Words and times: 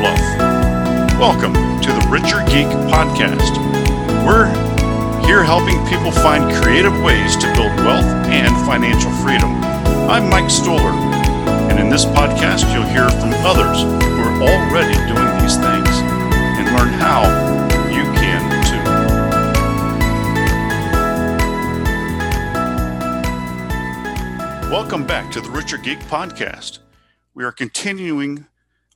fluff, 0.00 0.24
welcome 1.20 1.52
to 1.52 1.92
the 1.92 2.08
Richer 2.08 2.40
Geek 2.48 2.72
Podcast. 2.88 3.52
We're 4.24 4.48
here 5.26 5.44
helping 5.44 5.76
people 5.88 6.10
find 6.10 6.50
creative 6.62 7.02
ways 7.02 7.36
to 7.36 7.44
build 7.52 7.76
wealth 7.84 8.08
and 8.32 8.48
financial 8.64 9.10
freedom. 9.20 9.50
I'm 10.08 10.30
Mike 10.30 10.48
Stoller, 10.48 10.94
and 11.68 11.78
in 11.78 11.90
this 11.90 12.06
podcast, 12.06 12.72
you'll 12.72 12.88
hear 12.88 13.10
from 13.10 13.34
others 13.44 13.82
who 13.82 14.22
are 14.24 14.40
already 14.40 14.96
doing 15.04 15.28
these 15.42 15.56
things 15.60 15.92
and 16.56 16.66
learn 16.74 16.94
how 16.96 17.28
you 17.92 18.04
can 18.16 18.40
too. 24.64 24.70
Welcome 24.72 25.04
back 25.06 25.30
to 25.32 25.42
the 25.42 25.50
Richer 25.50 25.76
Geek 25.76 25.98
Podcast. 26.04 26.78
We 27.34 27.44
are 27.44 27.52
continuing 27.52 28.46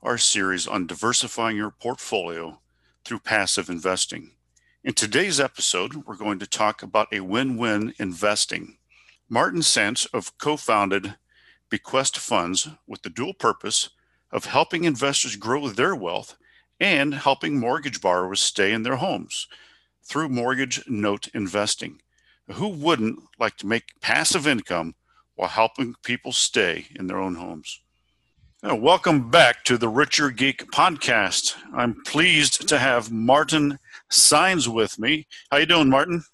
our 0.05 0.19
series 0.19 0.67
on 0.67 0.87
diversifying 0.87 1.57
your 1.57 1.71
portfolio 1.71 2.61
through 3.05 3.19
passive 3.21 3.71
investing. 3.71 4.33
In 4.85 4.93
today's 4.93 5.41
episode, 5.41 6.05
we're 6.05 6.17
going 6.17 6.39
to 6.41 6.47
talk 6.47 6.83
about 6.83 7.09
a 7.11 7.21
win 7.21 7.57
win 7.57 7.95
investing. 7.99 8.77
Martin 9.31 9.63
Saenz 9.63 10.07
of 10.13 10.37
co 10.37 10.59
founded 10.59 11.15
Bequest 11.71 12.19
Funds 12.19 12.69
with 12.87 13.01
the 13.01 13.09
dual 13.09 13.33
purpose 13.33 13.89
of 14.31 14.45
helping 14.45 14.85
investors 14.85 15.37
grow 15.37 15.69
their 15.69 15.95
wealth 15.95 16.37
and 16.79 17.15
helping 17.15 17.59
mortgage 17.59 18.03
borrowers 18.03 18.41
stay 18.41 18.75
in 18.75 18.83
their 18.83 18.97
homes 18.97 19.47
through 20.03 20.29
mortgage 20.29 20.87
note 20.87 21.29
investing. 21.33 22.03
Who 22.53 22.69
wouldn't 22.69 23.21
like 23.39 23.57
to 23.57 23.67
make 23.67 24.01
passive 24.03 24.47
income 24.47 24.97
while 25.35 25.49
helping 25.49 25.95
people 26.03 26.33
stay 26.33 26.89
in 26.95 27.07
their 27.07 27.19
own 27.19 27.37
homes? 27.37 27.81
Now, 28.65 28.77
welcome 28.77 29.29
back 29.29 29.63
to 29.65 29.77
the 29.77 29.91
Richer 29.91 30.31
Geek 30.31 30.71
podcast. 30.71 31.55
I'm 31.75 32.03
pleased 32.07 32.67
to 32.67 32.79
have 32.79 33.13
Martin 33.13 33.79
Saenz 34.11 34.69
with 34.69 34.99
me. 34.99 35.27
How 35.51 35.59
you 35.59 35.67
doing, 35.67 35.91
Martin? 35.91 36.25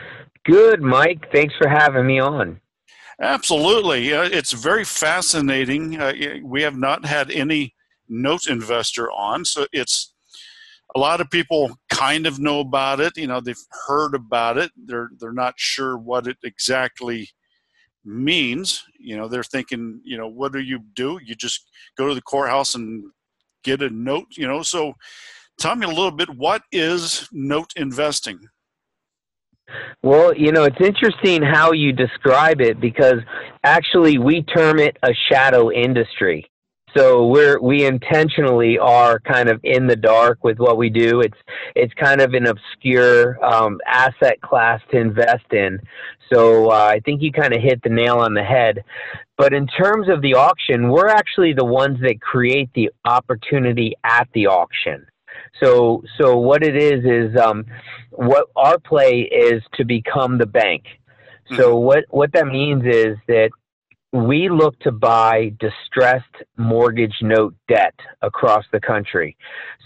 Good, 0.45 0.81
Mike. 0.81 1.27
Thanks 1.33 1.56
for 1.59 1.69
having 1.69 2.06
me 2.06 2.20
on. 2.20 2.61
Absolutely. 3.20 4.14
Uh, 4.14 4.28
it's 4.31 4.53
very 4.53 4.84
fascinating. 4.84 6.00
Uh, 6.00 6.12
we 6.45 6.62
have 6.62 6.77
not 6.77 7.05
had 7.05 7.33
any 7.33 7.75
note 8.09 8.47
investor 8.47 9.11
on, 9.11 9.44
so 9.44 9.67
it's 9.72 10.15
a 10.94 11.00
lot 11.00 11.20
of 11.20 11.28
people 11.31 11.77
kind 11.89 12.28
of 12.28 12.39
know 12.39 12.61
about 12.61 13.00
it. 13.00 13.17
You 13.17 13.27
know, 13.27 13.41
they've 13.41 13.67
heard 13.89 14.15
about 14.15 14.56
it. 14.56 14.70
They're 14.77 15.11
they're 15.19 15.33
not 15.33 15.55
sure 15.56 15.98
what 15.98 16.28
it 16.28 16.37
exactly 16.44 17.28
means. 18.05 18.84
You 18.98 19.17
know, 19.17 19.29
they're 19.29 19.43
thinking, 19.43 20.01
you 20.05 20.17
know, 20.17 20.29
what 20.29 20.53
do 20.53 20.61
you 20.61 20.81
do? 20.95 21.19
You 21.25 21.34
just 21.34 21.70
go 21.97 22.09
to 22.09 22.15
the 22.15 22.23
courthouse 22.23 22.75
and 22.75 23.05
get 23.65 23.83
a 23.83 23.91
note. 23.91 24.27
You 24.37 24.47
know, 24.47 24.62
so 24.62 24.95
tell 25.59 25.77
me 25.77 25.87
a 25.87 25.91
little 25.91 26.11
bit. 26.11 26.28
What 26.31 26.62
is 26.73 27.28
note 27.33 27.73
investing? 27.77 28.41
Well, 30.03 30.34
you 30.34 30.50
know, 30.53 30.65
it's 30.65 30.81
interesting 30.81 31.43
how 31.43 31.72
you 31.72 31.93
describe 31.93 32.61
it 32.61 32.81
because 32.81 33.19
actually 33.62 34.19
we 34.19 34.43
term 34.43 34.78
it 34.78 34.97
a 35.03 35.12
shadow 35.31 35.71
industry. 35.71 36.50
So 36.97 37.27
we're 37.27 37.61
we 37.61 37.84
intentionally 37.84 38.78
are 38.78 39.21
kind 39.21 39.49
of 39.49 39.61
in 39.62 39.87
the 39.87 39.97
dark 39.97 40.43
with 40.43 40.59
what 40.59 40.77
we 40.77 40.91
do. 40.91 41.21
It's 41.21 41.37
it's 41.77 41.95
kind 41.95 42.21
of 42.21 42.34
an 42.34 42.47
obscure 42.47 43.43
um, 43.45 43.78
asset 43.87 44.41
class 44.41 44.81
to 44.91 44.99
invest 44.99 45.53
in. 45.53 45.79
So 46.33 46.71
uh, 46.71 46.91
I 46.93 47.00
think 47.00 47.23
you 47.23 47.33
kind 47.33 47.55
of 47.55 47.62
hit 47.62 47.83
the 47.83 47.91
nail 47.91 48.19
on 48.19 48.34
the 48.34 48.43
head. 48.43 48.84
But 49.37 49.53
in 49.53 49.67
terms 49.67 50.09
of 50.09 50.21
the 50.21 50.34
auction, 50.34 50.91
we're 50.91 51.09
actually 51.09 51.55
the 51.55 51.65
ones 51.65 51.99
that 52.03 52.21
create 52.21 52.71
the 52.75 52.91
opportunity 53.05 53.95
at 54.05 54.29
the 54.34 54.47
auction. 54.47 55.06
So, 55.62 56.03
so 56.19 56.39
what 56.39 56.62
it 56.62 56.77
is 56.77 57.05
is 57.05 57.37
um, 57.41 57.65
what 58.11 58.49
our 58.56 58.79
play 58.79 59.21
is 59.21 59.62
to 59.75 59.84
become 59.84 60.39
the 60.39 60.47
bank. 60.47 60.84
So 61.56 61.75
mm-hmm. 61.75 61.87
what 61.87 62.05
what 62.11 62.33
that 62.33 62.47
means 62.47 62.84
is 62.84 63.17
that 63.27 63.50
we 64.12 64.48
look 64.48 64.78
to 64.81 64.91
buy 64.91 65.53
distressed 65.60 66.25
mortgage 66.56 67.15
note 67.22 67.54
debt 67.69 67.94
across 68.22 68.65
the 68.72 68.81
country. 68.81 69.37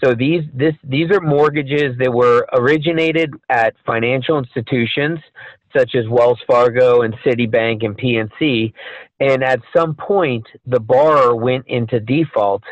So 0.03 0.15
these 0.15 0.43
this 0.53 0.73
these 0.83 1.11
are 1.11 1.21
mortgages 1.21 1.95
that 1.99 2.11
were 2.11 2.47
originated 2.53 3.33
at 3.49 3.75
financial 3.85 4.39
institutions 4.39 5.19
such 5.77 5.93
as 5.93 6.07
Wells 6.07 6.39
Fargo 6.47 7.01
and 7.01 7.13
Citibank 7.25 7.85
and 7.85 7.97
PNC 7.97 8.73
and 9.19 9.43
at 9.43 9.59
some 9.75 9.93
point 9.93 10.45
the 10.65 10.79
borrower 10.79 11.35
went 11.35 11.67
into 11.67 11.99
default 11.99 12.63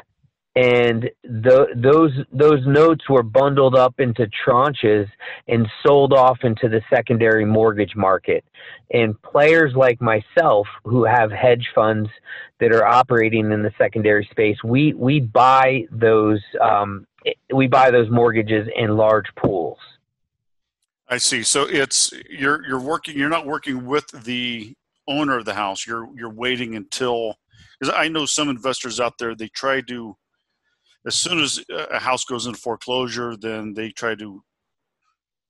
and 0.55 1.09
the, 1.23 1.67
those 1.75 2.11
those 2.31 2.65
notes 2.67 3.09
were 3.09 3.23
bundled 3.23 3.75
up 3.75 3.99
into 3.99 4.29
tranches 4.45 5.07
and 5.47 5.67
sold 5.85 6.13
off 6.13 6.39
into 6.43 6.69
the 6.69 6.81
secondary 6.91 7.43
mortgage 7.43 7.95
market. 7.95 8.45
And 8.91 9.19
players 9.23 9.73
like 9.75 9.99
myself, 9.99 10.67
who 10.83 11.05
have 11.05 11.31
hedge 11.31 11.67
funds 11.73 12.07
that 12.59 12.71
are 12.71 12.85
operating 12.85 13.51
in 13.51 13.63
the 13.63 13.73
secondary 13.79 14.27
space, 14.29 14.57
we 14.63 14.93
we 14.93 15.19
buy 15.19 15.87
those 15.91 16.41
um, 16.61 17.07
we 17.51 17.67
buy 17.67 17.89
those 17.89 18.11
mortgages 18.11 18.67
in 18.75 18.95
large 18.95 19.33
pools. 19.35 19.79
I 21.07 21.17
see. 21.17 21.41
So 21.41 21.63
it's 21.67 22.13
you're 22.29 22.63
you're 22.67 22.79
working. 22.79 23.17
You're 23.17 23.29
not 23.29 23.47
working 23.47 23.87
with 23.87 24.07
the 24.23 24.75
owner 25.07 25.39
of 25.39 25.45
the 25.45 25.55
house. 25.55 25.87
You're 25.87 26.07
you're 26.15 26.29
waiting 26.29 26.75
until 26.75 27.39
because 27.79 27.91
I 27.97 28.07
know 28.07 28.27
some 28.27 28.49
investors 28.49 28.99
out 28.99 29.17
there 29.17 29.33
they 29.33 29.47
try 29.47 29.81
to 29.81 30.15
as 31.05 31.15
soon 31.15 31.39
as 31.39 31.63
a 31.69 31.99
house 31.99 32.23
goes 32.25 32.45
into 32.45 32.59
foreclosure, 32.59 33.35
then 33.35 33.73
they 33.73 33.89
try 33.89 34.15
to 34.15 34.43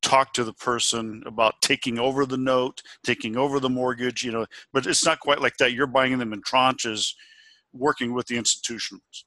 talk 0.01 0.33
to 0.33 0.43
the 0.43 0.53
person 0.53 1.23
about 1.25 1.61
taking 1.61 1.97
over 1.97 2.25
the 2.25 2.37
note, 2.37 2.81
taking 3.03 3.37
over 3.37 3.59
the 3.59 3.69
mortgage, 3.69 4.23
you 4.23 4.31
know, 4.31 4.45
but 4.73 4.85
it's 4.85 5.05
not 5.05 5.19
quite 5.19 5.41
like 5.41 5.57
that. 5.57 5.73
You're 5.73 5.87
buying 5.87 6.17
them 6.17 6.33
in 6.33 6.41
tranches, 6.41 7.13
working 7.71 8.13
with 8.13 8.27
the 8.27 8.37
institutions. 8.37 9.25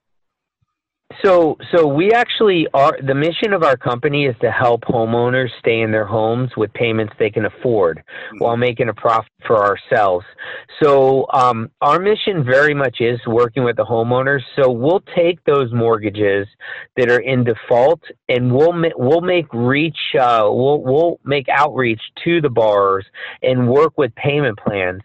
So, 1.24 1.56
so 1.72 1.86
we 1.86 2.12
actually 2.12 2.66
are. 2.74 2.98
The 3.00 3.14
mission 3.14 3.52
of 3.52 3.62
our 3.62 3.76
company 3.76 4.26
is 4.26 4.34
to 4.40 4.50
help 4.50 4.82
homeowners 4.82 5.48
stay 5.60 5.80
in 5.80 5.92
their 5.92 6.04
homes 6.04 6.50
with 6.56 6.72
payments 6.72 7.14
they 7.18 7.30
can 7.30 7.46
afford, 7.46 7.98
mm-hmm. 7.98 8.38
while 8.38 8.56
making 8.56 8.88
a 8.88 8.94
profit 8.94 9.30
for 9.46 9.64
ourselves. 9.64 10.26
So, 10.82 11.26
um, 11.32 11.70
our 11.80 12.00
mission 12.00 12.44
very 12.44 12.74
much 12.74 12.96
is 13.00 13.20
working 13.26 13.62
with 13.62 13.76
the 13.76 13.84
homeowners. 13.84 14.40
So, 14.60 14.70
we'll 14.70 15.02
take 15.16 15.42
those 15.44 15.72
mortgages 15.72 16.48
that 16.96 17.08
are 17.08 17.20
in 17.20 17.44
default, 17.44 18.00
and 18.28 18.52
we'll 18.52 18.72
ma- 18.72 18.88
we'll 18.96 19.20
make 19.20 19.46
reach. 19.52 19.98
Uh, 20.18 20.48
we'll 20.50 20.82
we'll 20.82 21.20
make 21.24 21.46
outreach 21.48 22.02
to 22.24 22.40
the 22.40 22.50
borrowers 22.50 23.06
and 23.42 23.68
work 23.68 23.96
with 23.96 24.14
payment 24.16 24.58
plans 24.58 25.02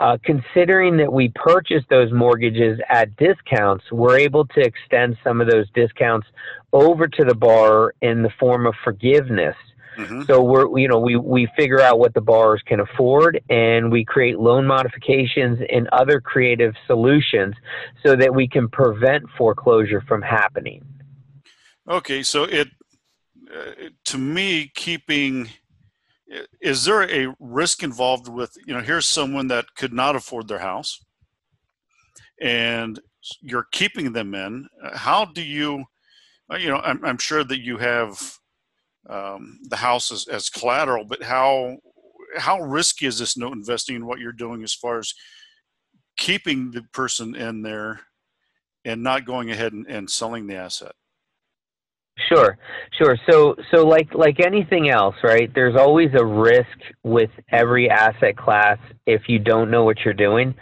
uh, 0.00 0.18
considering 0.24 0.96
that 0.96 1.12
we 1.12 1.28
purchased 1.34 1.88
those 1.88 2.12
mortgages 2.12 2.80
at 2.88 3.14
discounts, 3.16 3.84
we're 3.92 4.18
able 4.18 4.46
to 4.46 4.60
extend 4.60 5.16
some 5.22 5.40
of 5.40 5.48
those 5.48 5.66
discounts 5.74 6.26
over 6.72 7.06
to 7.06 7.24
the 7.24 7.34
borrower 7.34 7.94
in 8.00 8.22
the 8.22 8.30
form 8.40 8.66
of 8.66 8.74
forgiveness. 8.82 9.56
Mm-hmm. 9.98 10.22
So 10.22 10.42
we're 10.42 10.78
you 10.78 10.88
know 10.88 10.98
we 10.98 11.16
we 11.16 11.46
figure 11.54 11.80
out 11.80 11.98
what 11.98 12.14
the 12.14 12.20
borrowers 12.22 12.62
can 12.64 12.80
afford 12.80 13.42
and 13.50 13.92
we 13.92 14.06
create 14.06 14.38
loan 14.38 14.66
modifications 14.66 15.60
and 15.70 15.86
other 15.88 16.18
creative 16.18 16.74
solutions 16.86 17.54
so 18.04 18.16
that 18.16 18.34
we 18.34 18.48
can 18.48 18.68
prevent 18.68 19.24
foreclosure 19.36 20.00
from 20.08 20.22
happening. 20.22 20.82
Okay, 21.86 22.22
so 22.22 22.44
it 22.44 22.68
uh, 23.54 23.90
to 24.04 24.16
me 24.16 24.72
keeping 24.74 25.50
is 26.60 26.84
there 26.84 27.02
a 27.10 27.34
risk 27.38 27.82
involved 27.82 28.28
with 28.28 28.52
you 28.66 28.74
know 28.74 28.80
here's 28.80 29.06
someone 29.06 29.48
that 29.48 29.66
could 29.76 29.92
not 29.92 30.16
afford 30.16 30.48
their 30.48 30.58
house 30.58 30.98
and 32.40 33.00
you're 33.40 33.68
keeping 33.70 34.12
them 34.12 34.34
in. 34.34 34.66
How 34.94 35.24
do 35.24 35.42
you 35.42 35.84
uh, 36.52 36.56
you 36.56 36.68
know 36.68 36.78
i'm, 36.78 37.04
I'm 37.04 37.18
sure 37.18 37.44
that 37.44 37.60
you 37.60 37.78
have 37.78 38.20
um, 39.08 39.58
the 39.68 39.76
house 39.76 40.12
as, 40.12 40.28
as 40.28 40.48
collateral 40.48 41.04
but 41.04 41.22
how 41.22 41.76
how 42.36 42.60
risky 42.60 43.06
is 43.06 43.18
this 43.18 43.36
note 43.36 43.52
investing 43.52 43.96
in 43.96 44.06
what 44.06 44.18
you're 44.18 44.32
doing 44.32 44.62
as 44.62 44.74
far 44.74 44.98
as 44.98 45.12
keeping 46.16 46.70
the 46.70 46.82
person 46.92 47.34
in 47.34 47.62
there 47.62 48.00
and 48.84 49.02
not 49.02 49.26
going 49.26 49.50
ahead 49.50 49.72
and, 49.72 49.86
and 49.86 50.08
selling 50.08 50.46
the 50.46 50.54
asset 50.54 50.92
Sure, 52.28 52.58
sure. 52.98 53.16
So, 53.28 53.56
so 53.70 53.86
like 53.86 54.14
like 54.14 54.38
anything 54.44 54.90
else, 54.90 55.14
right? 55.24 55.50
There's 55.54 55.76
always 55.76 56.10
a 56.14 56.24
risk 56.24 56.66
with 57.02 57.30
every 57.50 57.88
asset 57.88 58.36
class 58.36 58.78
if 59.06 59.22
you 59.28 59.38
don't 59.38 59.70
know 59.70 59.84
what 59.84 59.96
you're 60.04 60.12
doing. 60.14 60.54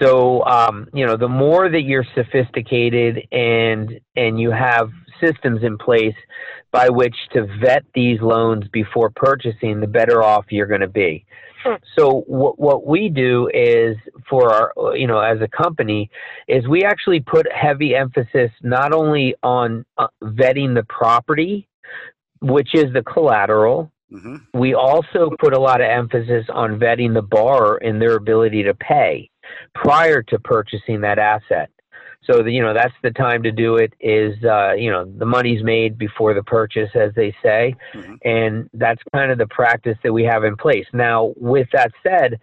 So, 0.00 0.44
um, 0.44 0.88
you 0.92 1.06
know, 1.06 1.16
the 1.16 1.28
more 1.28 1.70
that 1.70 1.82
you're 1.82 2.06
sophisticated 2.14 3.26
and 3.32 3.98
and 4.14 4.38
you 4.38 4.50
have 4.50 4.90
systems 5.24 5.62
in 5.62 5.78
place 5.78 6.14
by 6.70 6.88
which 6.90 7.16
to 7.32 7.46
vet 7.64 7.82
these 7.94 8.20
loans 8.20 8.64
before 8.72 9.10
purchasing, 9.10 9.80
the 9.80 9.86
better 9.86 10.22
off 10.22 10.46
you're 10.50 10.66
going 10.66 10.80
to 10.82 10.88
be. 10.88 11.24
So 11.98 12.24
what 12.26 12.58
what 12.58 12.86
we 12.86 13.08
do 13.08 13.50
is 13.52 13.96
for 14.28 14.52
our 14.52 14.96
you 14.96 15.06
know 15.06 15.20
as 15.20 15.40
a 15.40 15.48
company 15.48 16.10
is 16.48 16.66
we 16.68 16.84
actually 16.84 17.20
put 17.20 17.46
heavy 17.52 17.94
emphasis 17.94 18.50
not 18.62 18.92
only 18.92 19.34
on 19.42 19.84
uh, 19.98 20.08
vetting 20.22 20.74
the 20.74 20.84
property, 20.88 21.68
which 22.40 22.74
is 22.74 22.92
the 22.92 23.02
collateral. 23.02 23.90
Mm-hmm. 24.12 24.58
We 24.58 24.74
also 24.74 25.30
put 25.38 25.54
a 25.54 25.60
lot 25.60 25.80
of 25.80 25.86
emphasis 25.86 26.46
on 26.52 26.80
vetting 26.80 27.14
the 27.14 27.22
borrower 27.22 27.76
and 27.76 28.02
their 28.02 28.16
ability 28.16 28.64
to 28.64 28.74
pay 28.74 29.30
prior 29.74 30.22
to 30.22 30.38
purchasing 30.40 31.00
that 31.02 31.18
asset. 31.18 31.70
So 32.24 32.42
the, 32.42 32.50
you 32.52 32.62
know 32.62 32.74
that's 32.74 32.94
the 33.02 33.10
time 33.10 33.42
to 33.44 33.52
do 33.52 33.76
it. 33.76 33.92
Is 33.98 34.34
uh, 34.44 34.72
you 34.72 34.90
know 34.90 35.04
the 35.04 35.24
money's 35.24 35.62
made 35.62 35.96
before 35.96 36.34
the 36.34 36.42
purchase, 36.42 36.90
as 36.94 37.12
they 37.14 37.34
say, 37.42 37.74
mm-hmm. 37.94 38.14
and 38.24 38.68
that's 38.74 39.00
kind 39.14 39.32
of 39.32 39.38
the 39.38 39.46
practice 39.46 39.96
that 40.02 40.12
we 40.12 40.24
have 40.24 40.44
in 40.44 40.56
place. 40.56 40.86
Now, 40.92 41.32
with 41.36 41.68
that 41.72 41.92
said, 42.02 42.38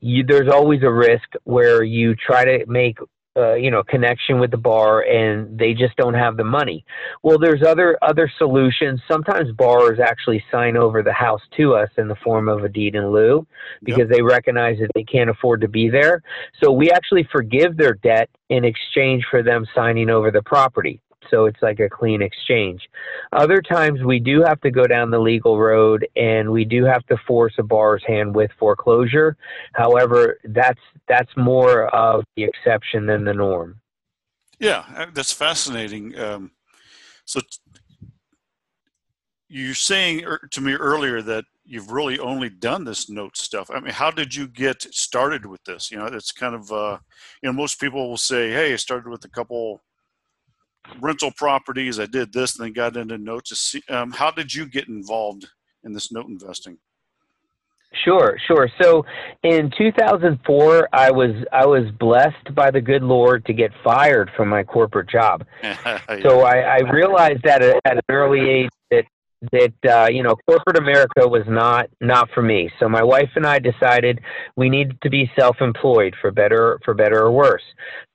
you, 0.00 0.24
there's 0.24 0.48
always 0.52 0.82
a 0.82 0.90
risk 0.90 1.28
where 1.44 1.82
you 1.82 2.16
try 2.16 2.44
to 2.44 2.66
make 2.66 2.98
uh, 3.36 3.54
you 3.54 3.70
know 3.70 3.82
connection 3.82 4.40
with 4.40 4.50
the 4.50 4.56
bar 4.56 5.02
and 5.02 5.58
they 5.58 5.72
just 5.72 5.96
don't 5.96 6.14
have 6.14 6.36
the 6.36 6.44
money. 6.44 6.84
Well 7.22 7.38
there's 7.38 7.62
other 7.62 7.96
other 8.02 8.30
solutions. 8.38 9.00
Sometimes 9.08 9.52
borrowers 9.52 10.00
actually 10.00 10.42
sign 10.50 10.76
over 10.76 11.02
the 11.02 11.12
house 11.12 11.42
to 11.56 11.74
us 11.74 11.90
in 11.96 12.08
the 12.08 12.16
form 12.16 12.48
of 12.48 12.64
a 12.64 12.68
deed 12.68 12.94
in 12.94 13.10
lieu 13.10 13.46
because 13.82 14.08
yep. 14.08 14.10
they 14.10 14.22
recognize 14.22 14.78
that 14.78 14.90
they 14.94 15.04
can't 15.04 15.30
afford 15.30 15.60
to 15.60 15.68
be 15.68 15.88
there. 15.88 16.22
So 16.62 16.72
we 16.72 16.90
actually 16.90 17.28
forgive 17.30 17.76
their 17.76 17.94
debt 17.94 18.28
in 18.48 18.64
exchange 18.64 19.24
for 19.30 19.42
them 19.42 19.66
signing 19.74 20.10
over 20.10 20.30
the 20.30 20.42
property 20.42 21.00
so 21.30 21.46
it's 21.46 21.62
like 21.62 21.80
a 21.80 21.88
clean 21.88 22.22
exchange. 22.22 22.88
Other 23.32 23.62
times 23.62 24.02
we 24.02 24.18
do 24.18 24.42
have 24.42 24.60
to 24.62 24.70
go 24.70 24.86
down 24.86 25.10
the 25.10 25.18
legal 25.18 25.58
road 25.58 26.06
and 26.16 26.50
we 26.50 26.64
do 26.64 26.84
have 26.84 27.06
to 27.06 27.16
force 27.26 27.54
a 27.58 27.62
borrower's 27.62 28.04
hand 28.06 28.34
with 28.34 28.50
foreclosure. 28.58 29.36
However, 29.74 30.38
that's 30.44 30.80
that's 31.08 31.30
more 31.36 31.86
of 31.94 32.24
the 32.36 32.44
exception 32.44 33.06
than 33.06 33.24
the 33.24 33.34
norm. 33.34 33.80
Yeah, 34.58 34.84
uh, 34.94 35.06
that's 35.14 35.32
fascinating. 35.32 36.18
Um, 36.18 36.50
so 37.24 37.40
you're 39.48 39.74
saying 39.74 40.24
er, 40.24 40.48
to 40.52 40.60
me 40.60 40.74
earlier 40.74 41.22
that 41.22 41.44
you've 41.64 41.92
really 41.92 42.18
only 42.18 42.50
done 42.50 42.84
this 42.84 43.08
note 43.08 43.36
stuff. 43.36 43.70
I 43.70 43.80
mean, 43.80 43.92
how 43.92 44.10
did 44.10 44.34
you 44.34 44.48
get 44.48 44.82
started 44.82 45.46
with 45.46 45.62
this? 45.64 45.90
You 45.90 45.98
know, 45.98 46.06
it's 46.06 46.32
kind 46.32 46.54
of, 46.54 46.70
uh, 46.72 46.98
you 47.42 47.48
know, 47.48 47.52
most 47.52 47.80
people 47.80 48.08
will 48.08 48.16
say, 48.16 48.50
"Hey, 48.50 48.72
I 48.72 48.76
started 48.76 49.08
with 49.08 49.24
a 49.24 49.28
couple 49.28 49.80
rental 51.00 51.30
properties. 51.36 51.98
I 51.98 52.06
did 52.06 52.32
this 52.32 52.58
and 52.58 52.66
then 52.66 52.72
got 52.72 52.96
into 52.96 53.18
notes. 53.18 53.76
Um, 53.88 54.12
how 54.12 54.30
did 54.30 54.54
you 54.54 54.66
get 54.66 54.88
involved 54.88 55.48
in 55.84 55.92
this 55.92 56.12
note 56.12 56.26
investing? 56.26 56.78
Sure, 58.04 58.38
sure. 58.46 58.68
So 58.80 59.04
in 59.42 59.70
2004, 59.76 60.88
I 60.92 61.10
was 61.10 61.32
I 61.52 61.66
was 61.66 61.90
blessed 61.98 62.54
by 62.54 62.70
the 62.70 62.80
good 62.80 63.02
Lord 63.02 63.44
to 63.46 63.52
get 63.52 63.72
fired 63.82 64.30
from 64.36 64.48
my 64.48 64.62
corporate 64.62 65.10
job. 65.10 65.44
yeah. 65.62 65.98
So 66.22 66.42
I, 66.42 66.60
I 66.60 66.78
realized 66.90 67.44
at, 67.46 67.62
at 67.62 67.80
an 67.84 68.00
early 68.08 68.48
age 68.48 68.70
that 69.52 69.72
uh, 69.88 70.08
you 70.10 70.22
know 70.22 70.36
corporate 70.46 70.78
America 70.78 71.26
was 71.26 71.44
not 71.48 71.88
not 72.00 72.28
for 72.34 72.42
me. 72.42 72.70
So 72.78 72.88
my 72.88 73.02
wife 73.02 73.30
and 73.36 73.46
I 73.46 73.58
decided 73.58 74.20
we 74.56 74.68
needed 74.68 75.00
to 75.02 75.10
be 75.10 75.30
self-employed 75.38 76.14
for 76.20 76.30
better 76.30 76.78
for 76.84 76.94
better 76.94 77.22
or 77.22 77.30
worse. 77.30 77.62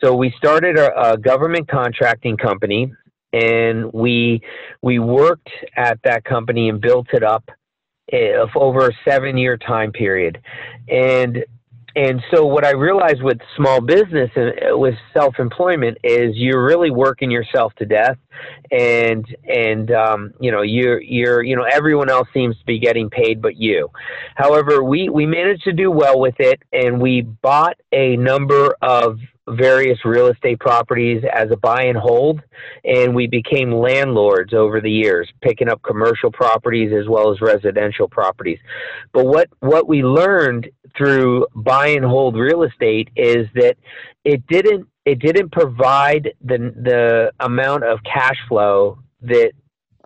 So 0.04 0.16
we 0.16 0.34
started 0.38 0.78
a, 0.78 1.14
a 1.14 1.18
government 1.18 1.68
contracting 1.68 2.38
company, 2.38 2.92
and 3.34 3.92
we 3.94 4.42
we 4.82 5.00
worked 5.00 5.50
at 5.76 6.00
that 6.04 6.24
company 6.26 6.70
and 6.70 6.80
built 6.80 7.08
it 7.14 7.24
up 7.24 7.50
eh, 8.12 8.34
over 8.56 8.90
a 8.90 8.94
seven-year 9.08 9.58
time 9.58 9.92
period, 9.92 10.40
and 10.88 11.44
and 11.96 12.22
so 12.34 12.46
what 12.46 12.66
I 12.66 12.72
realized 12.72 13.22
with 13.24 13.38
small 13.56 13.80
business 13.80 14.30
and 14.36 14.52
uh, 14.72 14.78
with 14.78 14.96
self-employment 15.14 16.00
is 16.04 16.36
you're 16.36 16.64
really 16.64 16.92
working 16.92 17.32
yourself 17.32 17.74
to 17.76 17.86
death, 17.86 18.18
and 18.70 19.26
and 19.48 19.92
um, 19.92 20.34
you 20.40 20.52
know 20.52 20.62
you're 20.62 21.02
you're 21.02 21.42
you 21.42 21.56
know 21.56 21.66
everyone 21.72 22.10
else 22.10 22.28
seems 22.34 22.58
to 22.58 22.66
be 22.66 22.80
getting 22.80 23.10
paid 23.10 23.42
but 23.42 23.56
you. 23.56 23.90
However, 24.36 24.84
we 24.84 25.08
we 25.08 25.26
managed 25.26 25.64
to 25.64 25.74
do 25.74 25.90
well 25.90 26.20
with 26.20 26.36
it, 26.40 26.62
and 26.74 27.00
we 27.00 27.22
bought 27.22 27.78
a 27.94 28.18
number 28.18 28.76
of 28.82 29.20
various 29.48 30.00
real 30.06 30.28
estate 30.28 30.60
properties 30.60 31.24
as 31.32 31.52
a 31.52 31.58
buy 31.58 31.84
and 31.84 31.98
hold, 31.98 32.42
and 32.84 33.14
we 33.14 33.28
became 33.28 33.72
landlords 33.72 34.54
over 34.54 34.82
the 34.82 34.92
years, 34.92 35.32
picking 35.42 35.70
up 35.70 35.82
commercial 35.84 36.32
properties 36.32 36.92
as 36.92 37.08
well 37.08 37.32
as 37.32 37.42
residential 37.42 38.08
properties. 38.08 38.60
But 39.14 39.26
what 39.26 39.50
what 39.60 39.88
we 39.88 40.04
learned 40.04 40.70
through 40.98 41.48
buy 41.56 41.88
and 41.88 42.06
hold 42.06 42.36
real 42.36 42.64
estate 42.64 43.10
is 43.16 43.48
that 43.56 43.78
it 44.24 44.46
didn't 44.48 44.88
it 45.06 45.20
didn't 45.20 45.52
provide 45.52 46.34
the 46.44 46.58
the 46.58 47.32
amount 47.40 47.84
of 47.84 48.00
cash 48.04 48.38
flow 48.48 48.98
that 49.22 49.52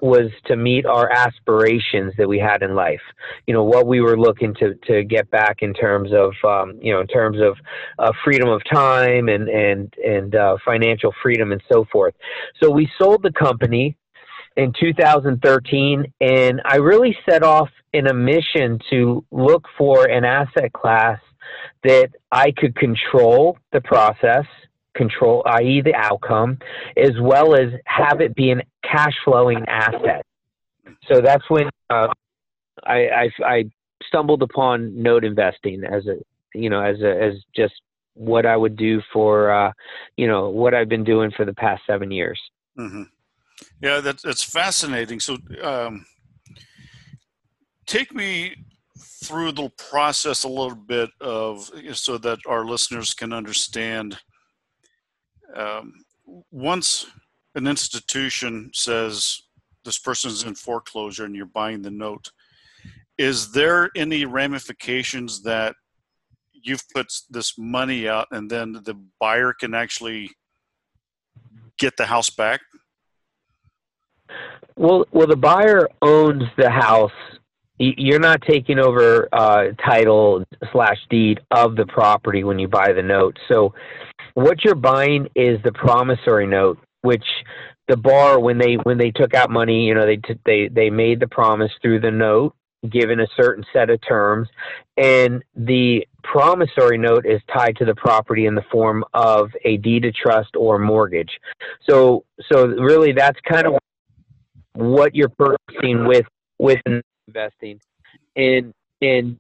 was 0.02 0.32
to 0.46 0.56
meet 0.56 0.86
our 0.86 1.12
aspirations 1.12 2.14
that 2.18 2.28
we 2.28 2.40
had 2.40 2.62
in 2.62 2.76
life. 2.76 3.02
You 3.48 3.54
know, 3.54 3.64
what 3.64 3.88
we 3.88 4.02
were 4.02 4.18
looking 4.18 4.54
to, 4.56 4.76
to 4.88 5.04
get 5.04 5.30
back 5.30 5.58
in 5.62 5.74
terms 5.74 6.12
of, 6.14 6.34
um, 6.48 6.80
you 6.82 6.94
know, 6.94 7.02
in 7.02 7.08
terms 7.08 7.38
of 7.42 7.58
uh, 7.98 8.12
freedom 8.24 8.50
of 8.50 8.62
time 8.72 9.30
and, 9.30 9.50
and, 9.50 9.94
and 10.06 10.36
uh, 10.36 10.58
financial 10.66 11.14
freedom 11.22 11.52
and 11.52 11.62
so 11.72 11.86
forth. 11.92 12.14
So 12.62 12.70
we 12.70 12.90
sold 12.98 13.24
the 13.24 13.32
company 13.32 13.96
in 14.56 14.74
2013, 14.80 16.14
and 16.22 16.62
I 16.66 16.78
really 16.78 17.16
set 17.28 17.44
off 17.44 17.70
in 17.94 18.08
a 18.08 18.14
mission 18.14 18.80
to 18.90 19.26
look 19.32 19.66
for 19.78 20.06
an 20.06 20.26
asset 20.26 20.74
class 20.74 21.20
that 21.84 22.10
I 22.32 22.52
could 22.52 22.76
control 22.76 23.58
the 23.72 23.82
process 23.82 24.46
control, 24.96 25.44
i.e., 25.46 25.82
the 25.82 25.96
outcome, 25.96 26.58
as 26.98 27.12
well 27.22 27.56
as 27.56 27.70
have 27.86 28.22
it 28.22 28.36
be 28.36 28.52
an 28.52 28.62
cash 28.92 29.14
flowing 29.24 29.64
asset. 29.68 30.26
So 31.08 31.22
that's 31.22 31.44
when 31.50 31.70
uh, 31.90 32.08
I, 32.86 33.08
I, 33.08 33.30
I 33.46 33.64
stumbled 34.08 34.42
upon 34.42 35.02
note 35.02 35.24
investing 35.24 35.84
as 35.84 36.08
a 36.08 36.16
you 36.54 36.70
know 36.70 36.82
as 36.82 37.00
a 37.02 37.22
as 37.22 37.34
just 37.56 37.74
what 38.14 38.46
I 38.46 38.58
would 38.58 38.76
do 38.76 39.02
for 39.14 39.52
uh, 39.52 39.72
you 40.18 40.28
know 40.28 40.50
what 40.50 40.74
I've 40.74 40.90
been 40.90 41.04
doing 41.04 41.32
for 41.32 41.46
the 41.46 41.54
past 41.54 41.84
seven 41.88 42.12
years. 42.12 42.40
Mm-hmm. 42.78 43.04
Yeah, 43.82 44.00
that's 44.02 44.24
that's 44.24 44.44
fascinating. 44.44 45.20
So, 45.20 45.38
um, 45.62 46.06
take 47.86 48.14
me 48.14 48.56
through 49.24 49.52
the 49.52 49.70
process 49.90 50.44
a 50.44 50.48
little 50.48 50.76
bit 50.76 51.10
of 51.22 51.70
so 51.94 52.18
that 52.18 52.40
our 52.48 52.66
listeners 52.66 53.14
can 53.14 53.34
understand 53.34 54.18
um, 55.56 55.94
once 56.52 57.06
an 57.56 57.68
institution 57.68 58.72
says 58.74 59.42
this 59.86 59.98
person 59.98 60.32
is 60.32 60.44
in 60.44 60.56
foreclosure 60.56 61.26
and 61.26 61.36
you're 61.36 61.46
buying 61.46 61.82
the 61.82 61.92
note, 61.92 62.32
is 63.18 63.52
there 63.52 63.90
any 63.96 64.26
ramifications 64.26 65.42
that 65.44 65.76
you've 66.54 66.84
put 66.94 67.08
this 67.30 67.54
money 67.58 68.08
out 68.08 68.28
and 68.32 68.50
then 68.50 68.74
the 68.74 68.96
buyer 69.20 69.54
can 69.54 69.74
actually 69.74 70.30
get 71.78 71.98
the 71.98 72.06
house 72.06 72.30
back? 72.30 72.62
Well, 74.76 75.06
well, 75.12 75.28
the 75.28 75.36
buyer 75.36 75.90
owns 76.02 76.44
the 76.58 76.70
house. 76.70 77.12
You're 77.80 78.20
not 78.20 78.42
taking 78.42 78.80
over 78.80 79.28
uh, 79.32 79.70
title 79.86 80.44
slash 80.72 80.98
deed 81.10 81.40
of 81.52 81.76
the 81.76 81.86
property 81.86 82.44
when 82.44 82.60
you 82.60 82.68
buy 82.68 82.94
the 82.94 83.02
note. 83.02 83.38
So 83.48 83.74
what 84.34 84.64
you're 84.64 84.76
buying 84.76 85.28
is 85.36 85.60
the 85.64 85.72
promissory 85.72 86.48
note, 86.48 86.78
which 87.02 87.26
the 87.88 87.98
bar 87.98 88.40
when 88.40 88.58
they 88.58 88.76
when 88.76 88.98
they 88.98 89.12
took 89.12 89.34
out 89.34 89.50
money, 89.50 89.86
you 89.86 89.94
know, 89.94 90.06
they 90.06 90.18
t- 90.18 90.40
they 90.46 90.68
they 90.68 90.90
made 90.90 91.20
the 91.20 91.28
promise 91.28 91.72
through 91.82 92.00
the 92.00 92.12
note, 92.12 92.56
given 92.90 93.20
a 93.20 93.28
certain 93.36 93.66
set 93.74 93.90
of 93.90 94.00
terms, 94.08 94.48
and 94.98 95.44
the 95.56 96.08
promissory 96.24 96.98
note 96.98 97.26
is 97.26 97.42
tied 97.54 97.76
to 97.78 97.86
the 97.86 97.96
property 97.96 98.46
in 98.46 98.56
the 98.56 98.66
form 98.72 99.04
of 99.14 99.52
a 99.66 99.78
deed 99.78 100.06
of 100.06 100.14
trust 100.14 100.56
or 100.56 100.78
mortgage. 100.78 101.40
So 101.90 102.26
so 102.52 102.68
really, 102.68 103.12
that's 103.12 103.40
kind 103.42 103.68
of 103.68 103.78
what 104.74 105.16
you're 105.16 105.30
purchasing 105.30 106.06
with 106.06 106.26
with 106.60 106.82
investing, 107.28 107.80
and 108.36 108.74
and 109.02 109.40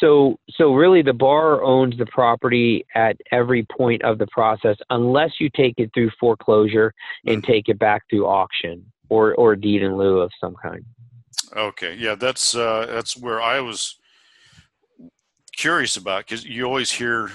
so 0.00 0.38
so 0.50 0.72
really 0.72 1.02
the 1.02 1.12
borrower 1.12 1.62
owns 1.62 1.96
the 1.98 2.06
property 2.06 2.84
at 2.94 3.16
every 3.30 3.66
point 3.76 4.02
of 4.02 4.18
the 4.18 4.26
process 4.28 4.76
unless 4.90 5.32
you 5.40 5.50
take 5.50 5.74
it 5.78 5.90
through 5.94 6.10
foreclosure 6.18 6.92
and 7.26 7.42
mm-hmm. 7.42 7.52
take 7.52 7.68
it 7.68 7.78
back 7.78 8.02
through 8.08 8.26
auction 8.26 8.84
or 9.08 9.34
or 9.34 9.56
deed 9.56 9.82
in 9.82 9.96
lieu 9.96 10.20
of 10.20 10.30
some 10.40 10.54
kind. 10.62 10.84
Okay, 11.56 11.94
yeah, 11.94 12.14
that's 12.14 12.54
uh, 12.54 12.86
that's 12.88 13.16
where 13.16 13.40
I 13.40 13.60
was 13.60 13.98
curious 15.56 15.96
about 15.96 16.26
because 16.26 16.44
you 16.44 16.64
always 16.64 16.90
hear 16.90 17.30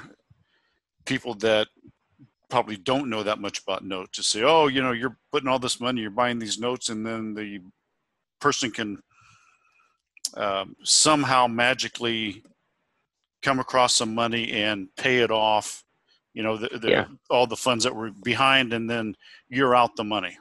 people 1.06 1.34
that 1.36 1.68
probably 2.50 2.76
don't 2.76 3.10
know 3.10 3.24
that 3.24 3.40
much 3.40 3.62
about 3.62 3.86
notes 3.86 4.18
to 4.18 4.24
say, 4.24 4.44
oh, 4.44 4.68
you 4.68 4.82
know, 4.82 4.92
you're 4.92 5.18
putting 5.32 5.48
all 5.48 5.60
this 5.60 5.80
money, 5.80 6.02
you're 6.02 6.10
buying 6.10 6.40
these 6.40 6.60
notes, 6.60 6.90
and 6.90 7.06
then 7.06 7.34
the 7.34 7.62
person 8.42 8.72
can 8.72 9.02
um, 10.36 10.76
somehow 10.84 11.48
magically 11.48 12.44
come 13.42 13.60
across 13.60 13.96
some 13.96 14.14
money 14.14 14.52
and 14.52 14.90
pay 14.96 15.20
it 15.20 15.32
off. 15.32 15.84
You 16.34 16.44
know, 16.44 16.58
the, 16.58 16.78
the, 16.78 16.90
yeah. 16.90 17.06
all 17.30 17.48
the 17.48 17.56
funds 17.56 17.84
that 17.84 17.96
were 17.96 18.12
behind, 18.24 18.74
and 18.74 18.90
then 18.90 19.16
you're 19.50 19.76
out 19.76 19.96
the 19.96 20.04
money. 20.04 20.38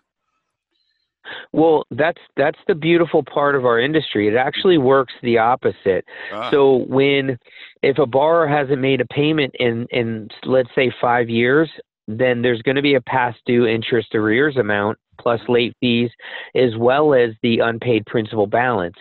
Well, 1.52 1.84
that's 1.90 2.20
that's 2.36 2.58
the 2.66 2.74
beautiful 2.74 3.22
part 3.22 3.54
of 3.54 3.64
our 3.64 3.78
industry. 3.78 4.28
It 4.28 4.36
actually 4.36 4.78
works 4.78 5.12
the 5.22 5.38
opposite. 5.38 6.04
Ah. 6.32 6.50
So 6.50 6.84
when 6.88 7.38
if 7.82 7.98
a 7.98 8.06
borrower 8.06 8.46
hasn't 8.46 8.80
made 8.80 9.00
a 9.00 9.06
payment 9.06 9.54
in 9.58 9.86
in 9.90 10.28
let's 10.44 10.70
say 10.74 10.92
5 11.00 11.28
years, 11.28 11.70
then 12.06 12.42
there's 12.42 12.62
going 12.62 12.76
to 12.76 12.82
be 12.82 12.94
a 12.94 13.00
past 13.00 13.38
due 13.46 13.66
interest 13.66 14.14
arrears 14.14 14.56
amount 14.56 14.98
plus 15.18 15.40
late 15.48 15.74
fees 15.80 16.10
as 16.54 16.76
well 16.76 17.14
as 17.14 17.30
the 17.42 17.58
unpaid 17.60 18.06
principal 18.06 18.46
balance. 18.46 18.96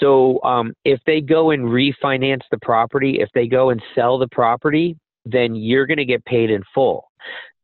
So 0.00 0.42
um, 0.42 0.74
if 0.84 1.00
they 1.06 1.20
go 1.20 1.50
and 1.50 1.64
refinance 1.64 2.42
the 2.50 2.58
property, 2.62 3.20
if 3.20 3.28
they 3.34 3.46
go 3.46 3.70
and 3.70 3.82
sell 3.94 4.18
the 4.18 4.28
property, 4.28 4.96
then 5.24 5.54
you're 5.54 5.86
going 5.86 5.98
to 5.98 6.04
get 6.04 6.24
paid 6.24 6.50
in 6.50 6.62
full. 6.74 7.08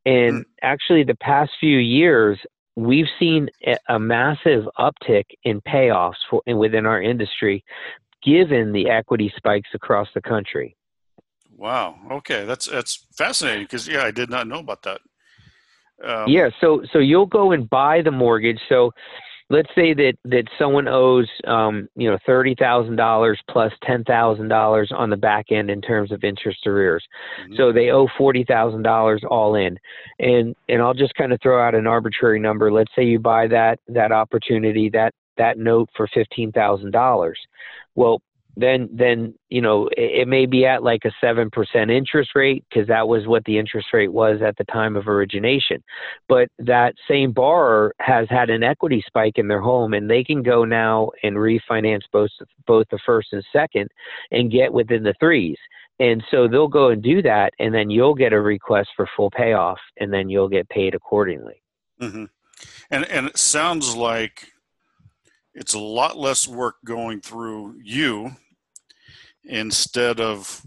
And 0.07 0.45
mm. 0.45 0.45
actually, 0.63 1.05
the 1.05 1.17
past 1.17 1.53
few 1.59 1.79
years, 1.79 2.39
we've 2.77 3.09
seen 3.19 3.49
a 3.89 3.99
massive 3.99 4.65
uptick 4.79 5.25
in 5.45 5.61
payoffs 5.63 6.17
for, 6.29 6.43
within 6.47 6.87
our 6.87 7.01
industry, 7.01 7.65
given 8.23 8.73
the 8.73 8.91
equity 8.91 9.33
spikes 9.37 9.71
across 9.75 10.09
the 10.15 10.21
country. 10.21 10.77
Wow. 11.57 11.97
Okay, 12.11 12.45
that's 12.45 12.67
that's 12.67 13.07
fascinating 13.17 13.65
because 13.65 13.87
yeah, 13.87 14.03
I 14.03 14.11
did 14.11 14.29
not 14.29 14.49
know 14.49 14.59
about 14.59 14.83
that. 14.83 15.01
Um, 16.03 16.25
yeah. 16.27 16.49
So 16.61 16.83
so 16.93 16.99
you'll 16.99 17.27
go 17.27 17.53
and 17.53 17.69
buy 17.69 18.03
the 18.03 18.11
mortgage. 18.11 18.61
So 18.69 18.91
let's 19.51 19.69
say 19.75 19.95
that 19.95 20.15
that 20.25 20.45
someone 20.59 20.89
owes 20.89 21.29
um, 21.47 21.89
you 21.97 22.11
know 22.11 22.19
thirty 22.27 22.55
thousand 22.59 22.97
dollars 22.97 23.41
plus 23.51 23.73
ten 23.83 24.05
thousand 24.05 24.49
dollars 24.49 24.91
on 24.95 25.11
the 25.11 25.17
back 25.17 25.47
end 25.51 25.71
in 25.71 25.81
terms 25.81 26.13
of 26.13 26.25
interest 26.25 26.67
arrears. 26.67 27.05
Mm-hmm. 27.43 27.57
So 27.57 27.73
they 27.73 27.91
owe 27.91 28.09
forty 28.19 28.45
thousand 28.45 28.83
dollars 28.83 29.23
all 29.29 29.55
in, 29.55 29.79
and 30.19 30.55
and 30.69 30.83
I'll 30.83 30.95
just 30.95 31.15
kind 31.15 31.33
of 31.33 31.41
throw 31.43 31.65
out 31.67 31.75
an 31.75 31.87
arbitrary 31.87 32.41
number. 32.41 32.73
Let's 32.73 32.93
say 32.97 33.05
you 33.05 33.19
buy 33.19 33.47
that 33.49 33.79
that 33.89 34.13
opportunity 34.13 34.91
that 34.91 35.15
that 35.37 35.59
note 35.59 35.89
for 35.97 36.09
fifteen 36.13 36.53
thousand 36.53 36.91
dollars. 36.93 37.39
Well, 37.95 38.21
then 38.57 38.89
then 38.93 39.35
you 39.49 39.61
know 39.61 39.89
it, 39.89 40.23
it 40.23 40.29
may 40.29 40.47
be 40.47 40.65
at 40.67 40.83
like 40.83 41.05
a 41.05 41.13
seven 41.21 41.51
percent 41.51 41.91
interest 41.91 42.31
rate 42.35 42.65
because 42.69 42.87
that 42.89 43.09
was 43.09 43.27
what 43.27 43.45
the 43.45 43.59
interest 43.59 43.89
rate 43.93 44.13
was 44.13 44.41
at 44.43 44.57
the 44.57 44.65
time 44.65 44.97
of 44.97 45.09
origination. 45.09 45.83
But 46.29 46.49
that 46.59 46.95
same 47.09 47.33
borrower 47.33 47.95
has 48.01 48.29
had 48.31 48.51
an 48.51 48.63
equity 48.63 49.03
spike 49.07 49.39
in 49.39 49.49
their 49.49 49.61
home, 49.61 49.95
and 49.95 50.09
they 50.09 50.25
can 50.25 50.43
go 50.43 50.65
now 50.65 51.11
and 51.23 51.37
refinance 51.37 52.03
both 52.13 52.31
both 52.67 52.87
the 52.91 53.01
first 53.05 53.29
and 53.33 53.45
second, 53.53 53.91
and 54.31 54.53
get 54.53 54.73
within 54.73 55.03
the 55.03 55.15
threes. 55.19 55.59
And 56.01 56.25
so 56.31 56.49
they'll 56.49 56.69
go 56.69 56.89
and 56.89 57.03
do 57.03 57.23
that, 57.23 57.53
and 57.59 57.73
then 57.73 57.89
you'll 57.89 58.15
get 58.15 58.33
a 58.33 58.41
request 58.41 58.91
for 58.97 59.09
full 59.17 59.31
payoff, 59.31 59.79
and 59.99 60.13
then 60.13 60.29
you'll 60.29 60.49
get 60.49 60.69
paid 60.69 60.95
accordingly. 60.95 61.63
Mm-hmm. 62.01 62.25
And 62.91 63.05
and 63.11 63.27
it 63.27 63.39
sounds 63.39 63.95
like 63.95 64.53
it's 65.55 65.75
a 65.75 65.79
lot 65.79 66.19
less 66.19 66.49
work 66.49 66.77
going 66.85 67.21
through 67.21 67.79
you 67.83 68.37
instead 69.47 70.21
of 70.21 70.63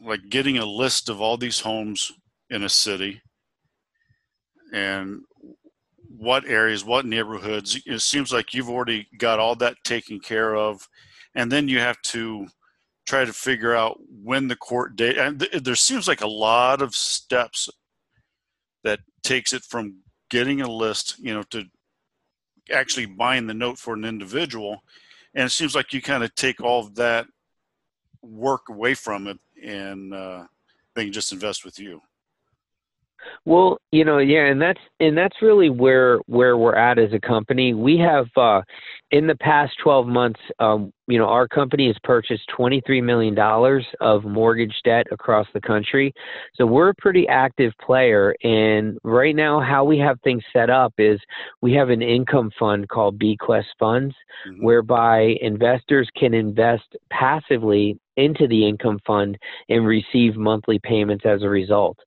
like 0.00 0.28
getting 0.28 0.58
a 0.58 0.64
list 0.64 1.08
of 1.08 1.20
all 1.20 1.36
these 1.36 1.60
homes 1.60 2.12
in 2.50 2.62
a 2.62 2.68
city 2.68 3.20
and 4.72 5.20
what 6.08 6.46
areas, 6.46 6.84
what 6.84 7.06
neighborhoods. 7.06 7.80
It 7.86 8.00
seems 8.00 8.32
like 8.32 8.54
you've 8.54 8.70
already 8.70 9.06
got 9.18 9.38
all 9.38 9.54
that 9.56 9.76
taken 9.84 10.20
care 10.20 10.54
of, 10.54 10.88
and 11.34 11.50
then 11.50 11.68
you 11.68 11.78
have 11.78 12.00
to 12.02 12.46
try 13.06 13.24
to 13.24 13.32
figure 13.32 13.74
out 13.74 13.98
when 14.22 14.48
the 14.48 14.56
court 14.56 14.96
date. 14.96 15.18
And 15.18 15.40
th- 15.40 15.62
there 15.62 15.76
seems 15.76 16.08
like 16.08 16.22
a 16.22 16.26
lot 16.26 16.82
of 16.82 16.94
steps 16.94 17.68
that 18.82 19.00
takes 19.22 19.52
it 19.52 19.62
from 19.62 19.98
getting 20.30 20.60
a 20.60 20.70
list, 20.70 21.16
you 21.18 21.32
know, 21.32 21.42
to 21.50 21.64
actually 22.72 23.06
buying 23.06 23.46
the 23.46 23.54
note 23.54 23.78
for 23.78 23.94
an 23.94 24.04
individual. 24.04 24.82
And 25.34 25.46
it 25.46 25.50
seems 25.50 25.74
like 25.74 25.92
you 25.92 26.02
kind 26.02 26.24
of 26.24 26.34
take 26.34 26.60
all 26.60 26.80
of 26.80 26.94
that 26.96 27.26
work 28.26 28.68
away 28.68 28.94
from 28.94 29.26
it 29.26 29.38
and 29.64 30.12
uh, 30.12 30.44
they 30.94 31.04
can 31.04 31.12
just 31.12 31.32
invest 31.32 31.64
with 31.64 31.78
you. 31.78 32.00
Well, 33.44 33.78
you 33.90 34.04
know, 34.04 34.18
yeah, 34.18 34.46
and 34.46 34.60
that's 34.60 34.80
and 35.00 35.16
that's 35.16 35.42
really 35.42 35.70
where 35.70 36.18
where 36.26 36.56
we're 36.56 36.76
at 36.76 36.98
as 36.98 37.12
a 37.12 37.20
company. 37.20 37.74
We 37.74 37.98
have 37.98 38.26
uh, 38.36 38.62
in 39.16 39.26
the 39.26 39.34
past 39.36 39.72
12 39.82 40.06
months, 40.06 40.40
um, 40.58 40.92
you 41.08 41.18
know, 41.18 41.24
our 41.24 41.48
company 41.48 41.86
has 41.86 41.96
purchased 42.04 42.42
23 42.54 43.00
million 43.00 43.34
dollars 43.34 43.86
of 44.02 44.24
mortgage 44.24 44.74
debt 44.84 45.06
across 45.10 45.46
the 45.54 45.60
country. 45.60 46.12
So 46.54 46.66
we're 46.66 46.90
a 46.90 46.94
pretty 46.94 47.26
active 47.26 47.72
player. 47.80 48.34
And 48.42 48.98
right 49.04 49.34
now, 49.34 49.58
how 49.58 49.84
we 49.84 49.98
have 50.00 50.20
things 50.20 50.42
set 50.52 50.68
up 50.68 50.92
is 50.98 51.18
we 51.62 51.72
have 51.72 51.88
an 51.88 52.02
income 52.02 52.50
fund 52.58 52.90
called 52.90 53.18
Bequest 53.18 53.68
Funds, 53.78 54.14
mm-hmm. 54.46 54.62
whereby 54.62 55.36
investors 55.40 56.10
can 56.18 56.34
invest 56.34 56.84
passively 57.10 57.98
into 58.16 58.46
the 58.48 58.66
income 58.66 58.98
fund 59.06 59.36
and 59.68 59.86
receive 59.86 60.36
monthly 60.36 60.78
payments 60.78 61.24
as 61.26 61.42
a 61.42 61.48
result 61.48 61.98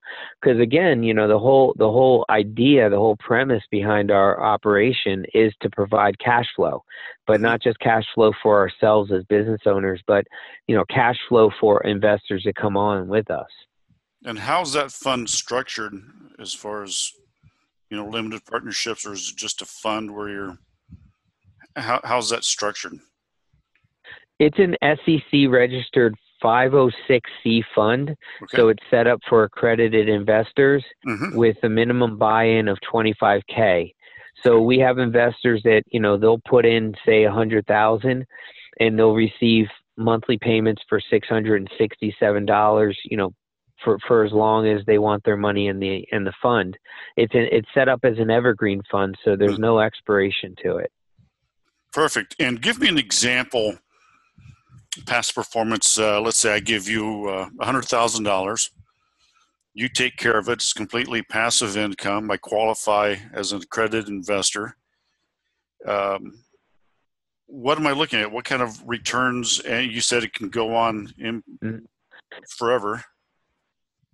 because 0.41 0.59
again 0.59 1.03
you 1.03 1.13
know 1.13 1.27
the 1.27 1.37
whole 1.37 1.73
the 1.77 1.89
whole 1.89 2.25
idea 2.29 2.89
the 2.89 2.97
whole 2.97 3.17
premise 3.17 3.63
behind 3.69 4.09
our 4.09 4.43
operation 4.43 5.23
is 5.33 5.53
to 5.61 5.69
provide 5.69 6.17
cash 6.19 6.47
flow 6.55 6.83
but 7.27 7.35
mm-hmm. 7.35 7.43
not 7.43 7.61
just 7.61 7.79
cash 7.79 8.03
flow 8.13 8.31
for 8.41 8.57
ourselves 8.57 9.11
as 9.11 9.23
business 9.25 9.61
owners 9.65 10.01
but 10.07 10.25
you 10.67 10.75
know 10.75 10.85
cash 10.89 11.17
flow 11.27 11.49
for 11.59 11.81
investors 11.81 12.43
that 12.45 12.55
come 12.55 12.77
on 12.77 13.07
with 13.07 13.29
us 13.29 13.49
and 14.25 14.39
how's 14.39 14.73
that 14.73 14.91
fund 14.91 15.29
structured 15.29 15.93
as 16.39 16.53
far 16.53 16.83
as 16.83 17.11
you 17.89 17.97
know 17.97 18.07
limited 18.07 18.45
partnerships 18.45 19.05
or 19.05 19.13
is 19.13 19.31
it 19.31 19.37
just 19.37 19.61
a 19.61 19.65
fund 19.65 20.13
where 20.13 20.29
you're 20.29 20.57
how, 21.75 21.99
how's 22.03 22.29
that 22.29 22.43
structured 22.43 22.93
it's 24.39 24.57
an 24.57 24.75
SEC 24.81 25.49
registered 25.49 26.15
506c 26.43 27.63
fund. 27.75 28.09
Okay. 28.09 28.17
So 28.55 28.69
it's 28.69 28.83
set 28.89 29.07
up 29.07 29.19
for 29.27 29.43
accredited 29.43 30.09
investors 30.09 30.83
mm-hmm. 31.05 31.37
with 31.37 31.57
a 31.63 31.69
minimum 31.69 32.17
buy-in 32.17 32.67
of 32.67 32.77
25k. 32.91 33.93
So 34.43 34.61
we 34.61 34.79
have 34.79 34.97
investors 34.97 35.61
that, 35.63 35.83
you 35.87 35.99
know, 35.99 36.17
they'll 36.17 36.41
put 36.47 36.65
in 36.65 36.95
say 37.05 37.23
a 37.23 37.29
100,000 37.29 38.25
and 38.79 38.99
they'll 38.99 39.13
receive 39.13 39.67
monthly 39.97 40.37
payments 40.37 40.81
for 40.87 41.01
$667, 41.11 42.93
you 43.05 43.17
know, 43.17 43.33
for, 43.83 43.97
for 44.07 44.25
as 44.25 44.31
long 44.31 44.67
as 44.67 44.85
they 44.85 44.97
want 44.97 45.23
their 45.23 45.37
money 45.37 45.67
in 45.67 45.79
the 45.79 46.05
in 46.11 46.23
the 46.23 46.33
fund. 46.41 46.77
It's 47.15 47.33
an, 47.33 47.47
it's 47.51 47.67
set 47.73 47.87
up 47.87 48.01
as 48.03 48.17
an 48.17 48.29
evergreen 48.29 48.81
fund, 48.91 49.15
so 49.23 49.35
there's 49.35 49.53
mm-hmm. 49.53 49.61
no 49.61 49.79
expiration 49.79 50.55
to 50.63 50.77
it. 50.77 50.91
Perfect. 51.93 52.35
And 52.39 52.61
give 52.61 52.79
me 52.79 52.87
an 52.87 52.97
example 52.97 53.77
past 55.05 55.35
performance, 55.35 55.97
uh, 55.97 56.21
let's 56.21 56.37
say 56.37 56.53
I 56.53 56.59
give 56.59 56.87
you 56.87 57.27
uh, 57.27 57.49
$100,000. 57.59 58.69
You 59.73 59.87
take 59.87 60.17
care 60.17 60.37
of 60.37 60.49
it. 60.49 60.53
It's 60.53 60.73
completely 60.73 61.21
passive 61.21 61.77
income. 61.77 62.31
I 62.31 62.37
qualify 62.37 63.15
as 63.33 63.51
an 63.51 63.61
accredited 63.61 64.09
investor. 64.09 64.75
Um, 65.85 66.43
what 67.45 67.77
am 67.77 67.87
I 67.87 67.91
looking 67.91 68.19
at? 68.19 68.31
What 68.31 68.45
kind 68.45 68.61
of 68.61 68.81
returns? 68.85 69.59
And 69.61 69.91
you 69.91 70.01
said 70.01 70.23
it 70.23 70.33
can 70.33 70.49
go 70.49 70.75
on 70.75 71.13
in 71.17 71.43
mm-hmm. 71.63 71.77
forever. 72.57 73.03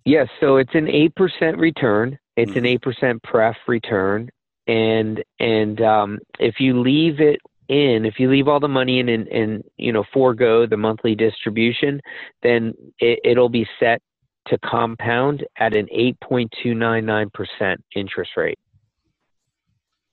Yes, 0.04 0.28
so 0.40 0.56
it's 0.56 0.74
an 0.74 0.88
eight 0.88 1.14
percent 1.16 1.58
return. 1.58 2.18
It's 2.36 2.50
mm-hmm. 2.50 2.58
an 2.58 2.66
eight 2.66 2.82
percent 2.82 3.22
pref 3.24 3.56
return, 3.66 4.30
and 4.66 5.22
and 5.40 5.80
um, 5.82 6.18
if 6.38 6.60
you 6.60 6.80
leave 6.80 7.20
it 7.20 7.40
in, 7.68 8.06
if 8.06 8.20
you 8.20 8.30
leave 8.30 8.46
all 8.46 8.60
the 8.60 8.68
money 8.68 9.00
in 9.00 9.08
and, 9.08 9.26
and 9.28 9.64
you 9.76 9.92
know 9.92 10.04
forego 10.12 10.66
the 10.66 10.76
monthly 10.76 11.14
distribution, 11.14 12.00
then 12.42 12.72
it, 13.00 13.18
it'll 13.24 13.48
be 13.48 13.66
set 13.80 14.00
to 14.46 14.58
compound 14.58 15.46
at 15.58 15.74
an 15.74 15.86
8.299% 15.94 17.76
interest 17.94 18.30
rate. 18.36 18.58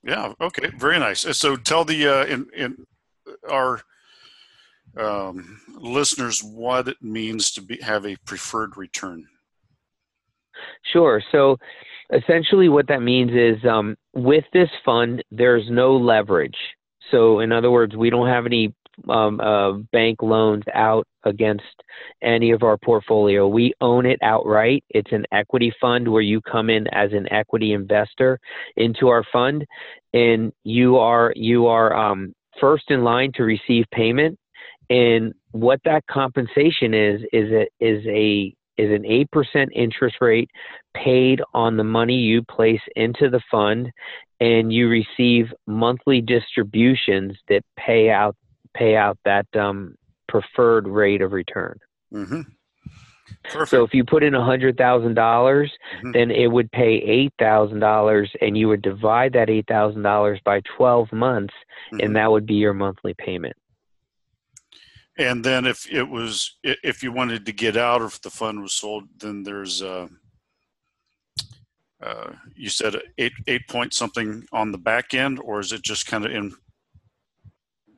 Yeah. 0.04 0.34
Okay. 0.42 0.70
Very 0.78 1.00
nice. 1.00 1.22
So 1.38 1.56
tell 1.56 1.86
the 1.86 2.08
uh, 2.08 2.26
in, 2.26 2.48
in 2.56 2.86
our 3.50 3.82
um, 4.98 5.62
listeners 5.76 6.44
what 6.44 6.88
it 6.88 7.02
means 7.02 7.52
to 7.52 7.62
be 7.62 7.78
have 7.82 8.06
a 8.06 8.16
preferred 8.26 8.76
return. 8.78 9.28
Sure. 10.92 11.22
So 11.32 11.58
essentially, 12.12 12.70
what 12.70 12.88
that 12.88 13.02
means 13.02 13.32
is 13.32 13.64
um, 13.66 13.96
with 14.14 14.44
this 14.54 14.70
fund, 14.86 15.24
there's 15.32 15.70
no 15.70 15.96
leverage. 15.96 16.58
So, 17.12 17.40
in 17.40 17.52
other 17.52 17.72
words, 17.72 17.96
we 17.96 18.10
don't 18.10 18.28
have 18.28 18.46
any 18.46 18.74
um, 19.10 19.40
uh, 19.40 19.74
bank 19.92 20.22
loans 20.22 20.64
out 20.74 21.08
against 21.24 21.64
any 22.22 22.52
of 22.52 22.64
our 22.64 22.78
portfolio. 22.78 23.48
We 23.48 23.74
own 23.82 24.06
it 24.06 24.20
outright. 24.22 24.84
It's 24.90 25.12
an 25.12 25.26
equity 25.32 25.74
fund 25.80 26.08
where 26.08 26.22
you 26.22 26.42
come 26.42 26.70
in 26.70 26.88
as 26.90 27.12
an 27.14 27.32
equity 27.32 27.74
investor 27.74 28.40
into 28.76 29.08
our 29.08 29.24
fund, 29.32 29.66
and 30.14 30.52
you 30.64 30.98
are 30.98 31.34
you 31.36 31.68
are 31.68 31.96
um, 31.96 32.34
first 32.60 32.86
in 32.90 33.04
line 33.04 33.32
to 33.36 33.44
receive 33.44 33.86
payment. 33.92 34.38
And 34.90 35.34
what 35.52 35.80
that 35.86 36.06
compensation 36.08 36.94
is 36.94 37.22
is 37.32 37.68
is 37.80 38.06
a 38.08 38.54
is 38.78 38.90
an 38.90 39.04
8% 39.04 39.68
interest 39.76 40.16
rate 40.20 40.50
paid 40.96 41.42
on 41.54 41.78
the 41.78 41.84
money 41.84 42.16
you 42.16 42.42
place 42.42 42.82
into 42.96 43.30
the 43.30 43.42
fund 43.52 43.92
and 44.40 44.74
you 44.74 44.90
receive 44.90 45.46
monthly 45.68 46.22
distributions 46.22 47.38
that 47.50 47.62
pay 47.78 48.10
out 48.10 48.36
pay 48.74 48.96
out 48.96 49.18
that 49.26 49.48
um, 49.56 49.96
preferred 50.28 50.88
rate 50.88 51.22
of 51.22 51.32
return. 51.32 51.78
Mm-hmm. 52.14 52.42
So 53.66 53.84
if 53.84 53.94
you 53.94 54.06
put 54.06 54.24
in 54.24 54.36
a 54.36 54.44
hundred 54.44 54.78
thousand 54.78 55.16
dollars, 55.16 55.72
mm-hmm. 55.98 56.12
then 56.12 56.32
it 56.32 56.48
would 56.48 56.72
pay 56.72 56.96
eight 56.96 57.34
thousand 57.40 57.80
dollars, 57.80 58.32
and 58.42 58.58
you 58.58 58.68
would 58.70 58.82
divide 58.82 59.34
that 59.34 59.50
eight 59.50 59.68
thousand 59.68 60.02
dollars 60.02 60.40
by 60.46 60.62
twelve 60.78 61.12
months, 61.12 61.54
mm-hmm. 61.92 62.06
and 62.06 62.16
that 62.16 62.32
would 62.32 62.46
be 62.46 62.56
your 62.56 62.74
monthly 62.74 63.14
payment. 63.16 63.56
And 65.18 65.44
then 65.44 65.66
if 65.66 65.92
it 65.92 66.08
was 66.08 66.58
if 66.64 67.04
you 67.04 67.12
wanted 67.12 67.46
to 67.46 67.52
get 67.52 67.76
out, 67.76 68.02
or 68.02 68.06
if 68.06 68.22
the 68.22 68.30
fund 68.30 68.62
was 68.62 68.74
sold, 68.74 69.04
then 69.18 69.44
there's 69.44 69.82
uh, 69.82 70.08
uh, 72.02 72.32
you 72.56 72.70
said 72.70 72.96
eight 73.18 73.34
eight 73.48 73.68
point 73.68 73.94
something 73.94 74.46
on 74.52 74.72
the 74.72 74.78
back 74.78 75.14
end, 75.14 75.40
or 75.44 75.60
is 75.60 75.72
it 75.72 75.84
just 75.84 76.08
kind 76.08 76.26
of 76.26 76.32
in 76.32 76.54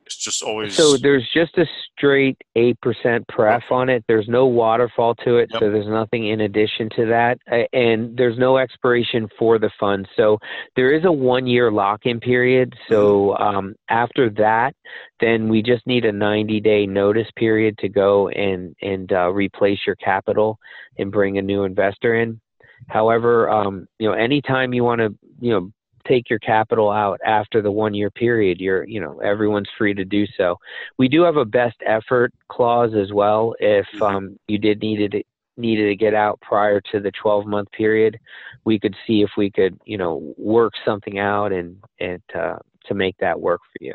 it's 0.06 0.16
just 0.16 0.42
always 0.42 0.76
so 0.76 0.96
there's 0.96 1.28
just 1.34 1.58
a 1.58 1.66
straight 1.92 2.40
eight 2.54 2.80
percent 2.80 3.26
pref 3.28 3.64
on 3.70 3.88
it. 3.88 4.04
There's 4.06 4.28
no 4.28 4.46
waterfall 4.46 5.16
to 5.16 5.38
it, 5.38 5.50
yep. 5.52 5.60
so 5.60 5.70
there's 5.70 5.88
nothing 5.88 6.28
in 6.28 6.42
addition 6.42 6.88
to 6.96 7.06
that, 7.06 7.38
and 7.72 8.16
there's 8.16 8.38
no 8.38 8.58
expiration 8.58 9.28
for 9.36 9.58
the 9.58 9.70
fund. 9.80 10.08
So 10.16 10.38
there 10.76 10.94
is 10.94 11.04
a 11.04 11.10
one 11.10 11.46
year 11.48 11.72
lock 11.72 12.06
in 12.06 12.20
period. 12.20 12.74
So 12.88 13.34
mm-hmm. 13.38 13.42
um, 13.42 13.74
after 13.88 14.30
that, 14.30 14.74
then 15.20 15.48
we 15.48 15.62
just 15.62 15.86
need 15.86 16.04
a 16.04 16.12
90 16.12 16.60
day 16.60 16.86
notice 16.86 17.28
period 17.36 17.76
to 17.78 17.88
go 17.88 18.28
and 18.28 18.76
and 18.80 19.12
uh, 19.12 19.32
replace 19.32 19.80
your 19.86 19.96
capital 19.96 20.58
and 20.98 21.10
bring 21.10 21.38
a 21.38 21.42
new 21.42 21.64
investor 21.64 22.14
in. 22.14 22.40
However, 22.88 23.50
um, 23.50 23.88
you 23.98 24.08
know, 24.08 24.14
anytime 24.14 24.72
you 24.72 24.84
want 24.84 25.00
to, 25.00 25.14
you 25.40 25.50
know, 25.50 25.70
take 26.08 26.28
your 26.30 26.38
capital 26.38 26.90
out 26.90 27.20
after 27.24 27.62
the 27.62 27.70
one 27.70 27.94
year 27.94 28.10
period 28.10 28.60
you're 28.60 28.84
you 28.84 29.00
know 29.00 29.18
everyone's 29.20 29.68
free 29.76 29.94
to 29.94 30.04
do 30.04 30.26
so 30.36 30.56
we 30.98 31.08
do 31.08 31.22
have 31.22 31.36
a 31.36 31.44
best 31.44 31.76
effort 31.86 32.32
clause 32.48 32.92
as 32.94 33.12
well 33.12 33.54
if 33.58 33.86
mm-hmm. 33.94 34.02
um, 34.02 34.38
you 34.48 34.58
did 34.58 34.80
needed 34.80 35.14
it 35.14 35.26
needed 35.58 35.86
to 35.86 35.96
get 35.96 36.14
out 36.14 36.38
prior 36.40 36.80
to 36.80 37.00
the 37.00 37.10
12 37.12 37.46
month 37.46 37.70
period 37.72 38.18
we 38.64 38.78
could 38.78 38.94
see 39.06 39.22
if 39.22 39.30
we 39.36 39.50
could 39.50 39.78
you 39.84 39.96
know 39.96 40.34
work 40.36 40.72
something 40.84 41.18
out 41.18 41.52
and 41.52 41.76
and 41.98 42.22
uh, 42.34 42.56
to 42.84 42.94
make 42.94 43.16
that 43.18 43.40
work 43.40 43.60
for 43.72 43.84
you 43.84 43.94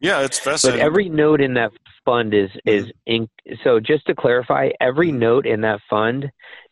yeah 0.00 0.20
it's 0.20 0.38
fascinating 0.38 0.80
but 0.80 0.86
every 0.86 1.08
note 1.08 1.40
in 1.40 1.54
that 1.54 1.70
fund 2.04 2.34
is 2.34 2.50
is 2.64 2.86
mm-hmm. 2.86 3.24
in 3.46 3.56
so 3.62 3.78
just 3.78 4.06
to 4.06 4.14
clarify 4.14 4.70
every 4.80 5.12
note 5.12 5.46
in 5.46 5.60
that 5.60 5.80
fund 5.88 6.30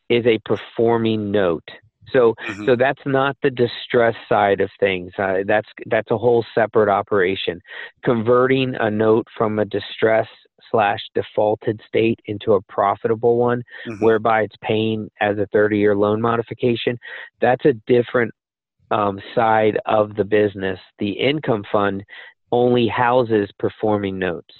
is 0.08 0.26
a 0.26 0.38
performing 0.44 1.30
note 1.30 1.68
so 2.12 2.34
mm-hmm. 2.46 2.64
so 2.66 2.76
that's 2.76 3.00
not 3.06 3.36
the 3.42 3.50
distress 3.50 4.14
side 4.28 4.60
of 4.60 4.70
things. 4.78 5.12
Uh, 5.18 5.38
that's 5.46 5.68
that's 5.86 6.10
a 6.10 6.18
whole 6.18 6.44
separate 6.54 6.90
operation. 6.90 7.60
Converting 8.04 8.74
a 8.78 8.90
note 8.90 9.26
from 9.36 9.58
a 9.58 9.64
distress 9.64 10.26
slash 10.70 11.00
defaulted 11.14 11.80
state 11.86 12.20
into 12.26 12.54
a 12.54 12.62
profitable 12.62 13.36
one, 13.36 13.62
mm-hmm. 13.86 14.04
whereby 14.04 14.42
it's 14.42 14.56
paying 14.62 15.10
as 15.20 15.38
a 15.38 15.46
30 15.52 15.78
year 15.78 15.96
loan 15.96 16.20
modification, 16.20 16.98
that's 17.40 17.64
a 17.64 17.72
different 17.86 18.32
um, 18.90 19.20
side 19.34 19.78
of 19.86 20.14
the 20.16 20.24
business. 20.24 20.78
The 20.98 21.12
income 21.12 21.64
fund 21.70 22.04
only 22.52 22.88
houses 22.88 23.48
performing 23.58 24.18
notes. 24.18 24.54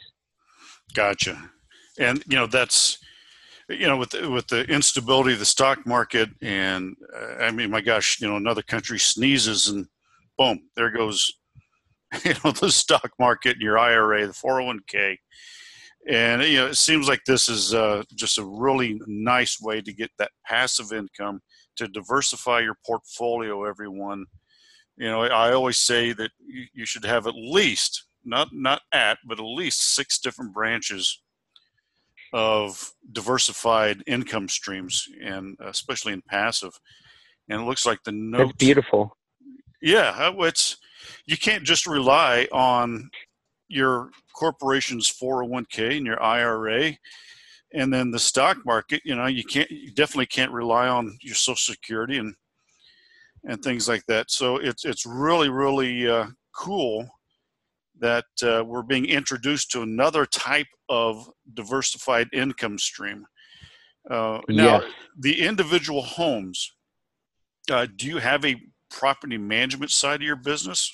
Gotcha. 0.95 1.51
And 1.99 2.23
you 2.27 2.37
know 2.37 2.47
that's 2.47 2.99
you 3.71 3.87
know, 3.87 3.97
with 3.97 4.11
the, 4.11 4.29
with 4.29 4.47
the 4.49 4.65
instability 4.65 5.33
of 5.33 5.39
the 5.39 5.45
stock 5.45 5.87
market, 5.87 6.29
and 6.43 6.97
uh, 7.15 7.43
I 7.45 7.51
mean, 7.51 7.71
my 7.71 7.81
gosh, 7.81 8.21
you 8.21 8.29
know, 8.29 8.37
another 8.37 8.63
country 8.63 8.99
sneezes 8.99 9.69
and 9.69 9.87
boom, 10.37 10.61
there 10.77 10.91
goes, 10.91 11.33
you 12.25 12.35
know, 12.45 12.51
the 12.51 12.71
stock 12.71 13.13
market, 13.19 13.59
your 13.59 13.79
IRA, 13.79 14.27
the 14.27 14.33
401k, 14.33 15.17
and 16.09 16.43
you 16.43 16.57
know, 16.57 16.67
it 16.67 16.79
seems 16.79 17.09
like 17.09 17.21
this 17.27 17.49
is 17.49 17.75
uh, 17.75 18.03
just 18.15 18.39
a 18.39 18.45
really 18.45 19.01
nice 19.07 19.61
way 19.61 19.81
to 19.81 19.93
get 19.93 20.11
that 20.19 20.31
passive 20.47 20.93
income 20.93 21.41
to 21.77 21.87
diversify 21.89 22.61
your 22.61 22.77
portfolio. 22.87 23.65
Everyone, 23.65 24.25
you 24.97 25.09
know, 25.09 25.23
I 25.23 25.53
always 25.53 25.79
say 25.79 26.13
that 26.13 26.31
you, 26.39 26.65
you 26.73 26.87
should 26.87 27.05
have 27.05 27.27
at 27.27 27.35
least 27.35 28.07
not 28.25 28.49
not 28.53 28.83
at, 28.93 29.19
but 29.27 29.39
at 29.39 29.45
least 29.45 29.95
six 29.95 30.19
different 30.19 30.53
branches 30.53 31.23
of 32.33 32.93
diversified 33.13 34.03
income 34.07 34.49
streams, 34.49 35.07
and 35.23 35.57
especially 35.61 36.13
in 36.13 36.23
passive. 36.23 36.79
And 37.49 37.63
it 37.63 37.65
looks 37.65 37.87
like 37.87 37.99
the 38.05 38.13
note. 38.13 38.39
That's 38.39 38.53
beautiful. 38.65 39.17
Yeah, 39.83 40.33
it's 40.39 40.77
you 41.27 41.37
can't 41.37 41.65
just 41.65 41.87
rely 41.87 42.47
on 42.53 43.11
your 43.69 44.11
corporation's 44.35 45.11
401k 45.11 45.97
and 45.97 46.07
your 46.07 46.23
IRA 46.23 46.97
and 47.73 47.93
then 47.93 48.11
the 48.11 48.19
stock 48.19 48.59
market 48.65 49.01
you 49.05 49.15
know 49.15 49.27
you 49.27 49.45
can't 49.45 49.71
you 49.71 49.93
definitely 49.93 50.27
can't 50.27 50.53
rely 50.53 50.89
on 50.89 51.17
your 51.23 51.35
social 51.35 51.75
security 51.75 52.19
and 52.19 52.35
and 53.45 53.63
things 53.63 53.89
like 53.89 54.05
that 54.07 54.31
so 54.31 54.57
it's 54.57 54.85
it's 54.85 55.07
really 55.07 55.49
really 55.49 56.09
uh, 56.09 56.27
cool 56.55 57.09
that 58.01 58.25
uh, 58.43 58.65
we're 58.65 58.83
being 58.83 59.07
introduced 59.07 59.71
to 59.73 59.83
another 59.83 60.27
type 60.27 60.67
of 60.89 61.29
diversified 61.55 62.29
income 62.33 62.79
stream. 62.79 63.27
Uh, 64.11 64.41
now, 64.49 64.81
yes. 64.81 64.85
the 65.19 65.43
individual 65.47 66.03
homes, 66.03 66.73
uh, 67.71 67.87
do 67.97 68.07
you 68.07 68.19
have 68.19 68.45
a 68.45 68.57
property 68.91 69.39
management 69.39 69.91
side 69.91 70.21
of 70.21 70.27
your 70.27 70.37
business? 70.37 70.93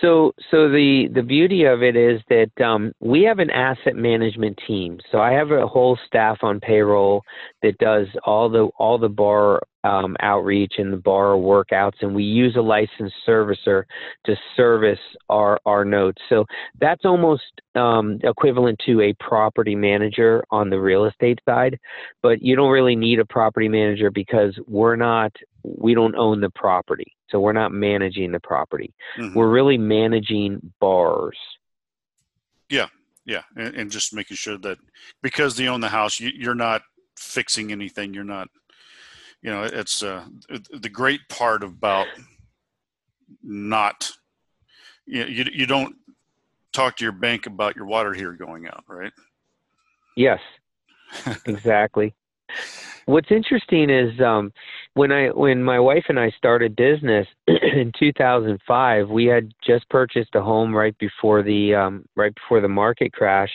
So, 0.00 0.32
so 0.50 0.68
the 0.68 1.08
the 1.14 1.22
beauty 1.22 1.64
of 1.64 1.82
it 1.82 1.96
is 1.96 2.20
that 2.28 2.50
um, 2.62 2.92
we 3.00 3.22
have 3.22 3.38
an 3.38 3.50
asset 3.50 3.94
management 3.94 4.58
team. 4.66 4.98
So 5.10 5.18
I 5.18 5.32
have 5.32 5.50
a 5.52 5.66
whole 5.66 5.98
staff 6.06 6.38
on 6.42 6.60
payroll 6.60 7.22
that 7.62 7.78
does 7.78 8.08
all 8.24 8.50
the 8.50 8.68
all 8.78 8.98
the 8.98 9.08
bar 9.08 9.62
um, 9.84 10.16
outreach 10.20 10.74
and 10.78 10.92
the 10.92 10.96
borrower 10.96 11.36
workouts, 11.36 12.00
and 12.00 12.14
we 12.14 12.24
use 12.24 12.56
a 12.56 12.60
licensed 12.62 13.14
servicer 13.28 13.84
to 14.24 14.34
service 14.56 14.98
our, 15.28 15.60
our 15.66 15.84
notes. 15.84 16.20
So 16.28 16.46
that's 16.80 17.04
almost 17.04 17.42
um, 17.74 18.18
equivalent 18.24 18.80
to 18.86 19.02
a 19.02 19.12
property 19.20 19.74
manager 19.74 20.42
on 20.50 20.70
the 20.70 20.80
real 20.80 21.04
estate 21.04 21.38
side, 21.44 21.78
but 22.22 22.42
you 22.42 22.56
don't 22.56 22.70
really 22.70 22.96
need 22.96 23.18
a 23.18 23.24
property 23.26 23.68
manager 23.68 24.10
because 24.10 24.58
we're 24.66 24.96
not, 24.96 25.32
we 25.62 25.94
don't 25.94 26.16
own 26.16 26.40
the 26.40 26.50
property. 26.50 27.12
So 27.28 27.40
we're 27.40 27.52
not 27.52 27.72
managing 27.72 28.32
the 28.32 28.40
property. 28.40 28.94
Mm-hmm. 29.18 29.36
We're 29.36 29.50
really 29.50 29.78
managing 29.78 30.72
borrowers. 30.80 31.38
Yeah, 32.70 32.86
yeah, 33.26 33.42
and, 33.56 33.74
and, 33.74 33.90
just 33.90 34.14
making 34.14 34.36
sure 34.36 34.56
that 34.58 34.78
because 35.22 35.56
they 35.56 35.68
own 35.68 35.80
the 35.80 35.88
house, 35.88 36.18
you, 36.18 36.30
you're 36.34 36.54
not 36.54 36.82
fixing 37.16 37.72
anything. 37.72 38.14
You're 38.14 38.24
not 38.24 38.48
you 39.44 39.50
know 39.50 39.62
it's 39.62 40.02
uh, 40.02 40.24
the 40.72 40.88
great 40.88 41.20
part 41.28 41.62
about 41.62 42.08
not 43.42 44.10
you, 45.06 45.20
know, 45.20 45.26
you 45.26 45.44
you 45.52 45.66
don't 45.66 45.94
talk 46.72 46.96
to 46.96 47.04
your 47.04 47.12
bank 47.12 47.46
about 47.46 47.76
your 47.76 47.86
water 47.86 48.12
heater 48.12 48.32
going 48.32 48.66
out 48.66 48.82
right? 48.88 49.12
Yes. 50.16 50.40
Exactly 51.46 52.14
what's 53.06 53.30
interesting 53.30 53.90
is 53.90 54.18
um, 54.20 54.52
when 54.94 55.12
I 55.12 55.28
when 55.28 55.62
my 55.62 55.78
wife 55.78 56.04
and 56.08 56.18
I 56.18 56.30
started 56.30 56.76
business 56.76 57.26
in 57.46 57.92
2005, 57.98 59.08
we 59.08 59.26
had 59.26 59.52
just 59.64 59.88
purchased 59.88 60.34
a 60.34 60.42
home 60.42 60.74
right 60.74 60.96
before 60.98 61.42
the 61.42 61.74
um, 61.74 62.04
right 62.16 62.34
before 62.34 62.60
the 62.60 62.68
market 62.68 63.12
crash, 63.12 63.50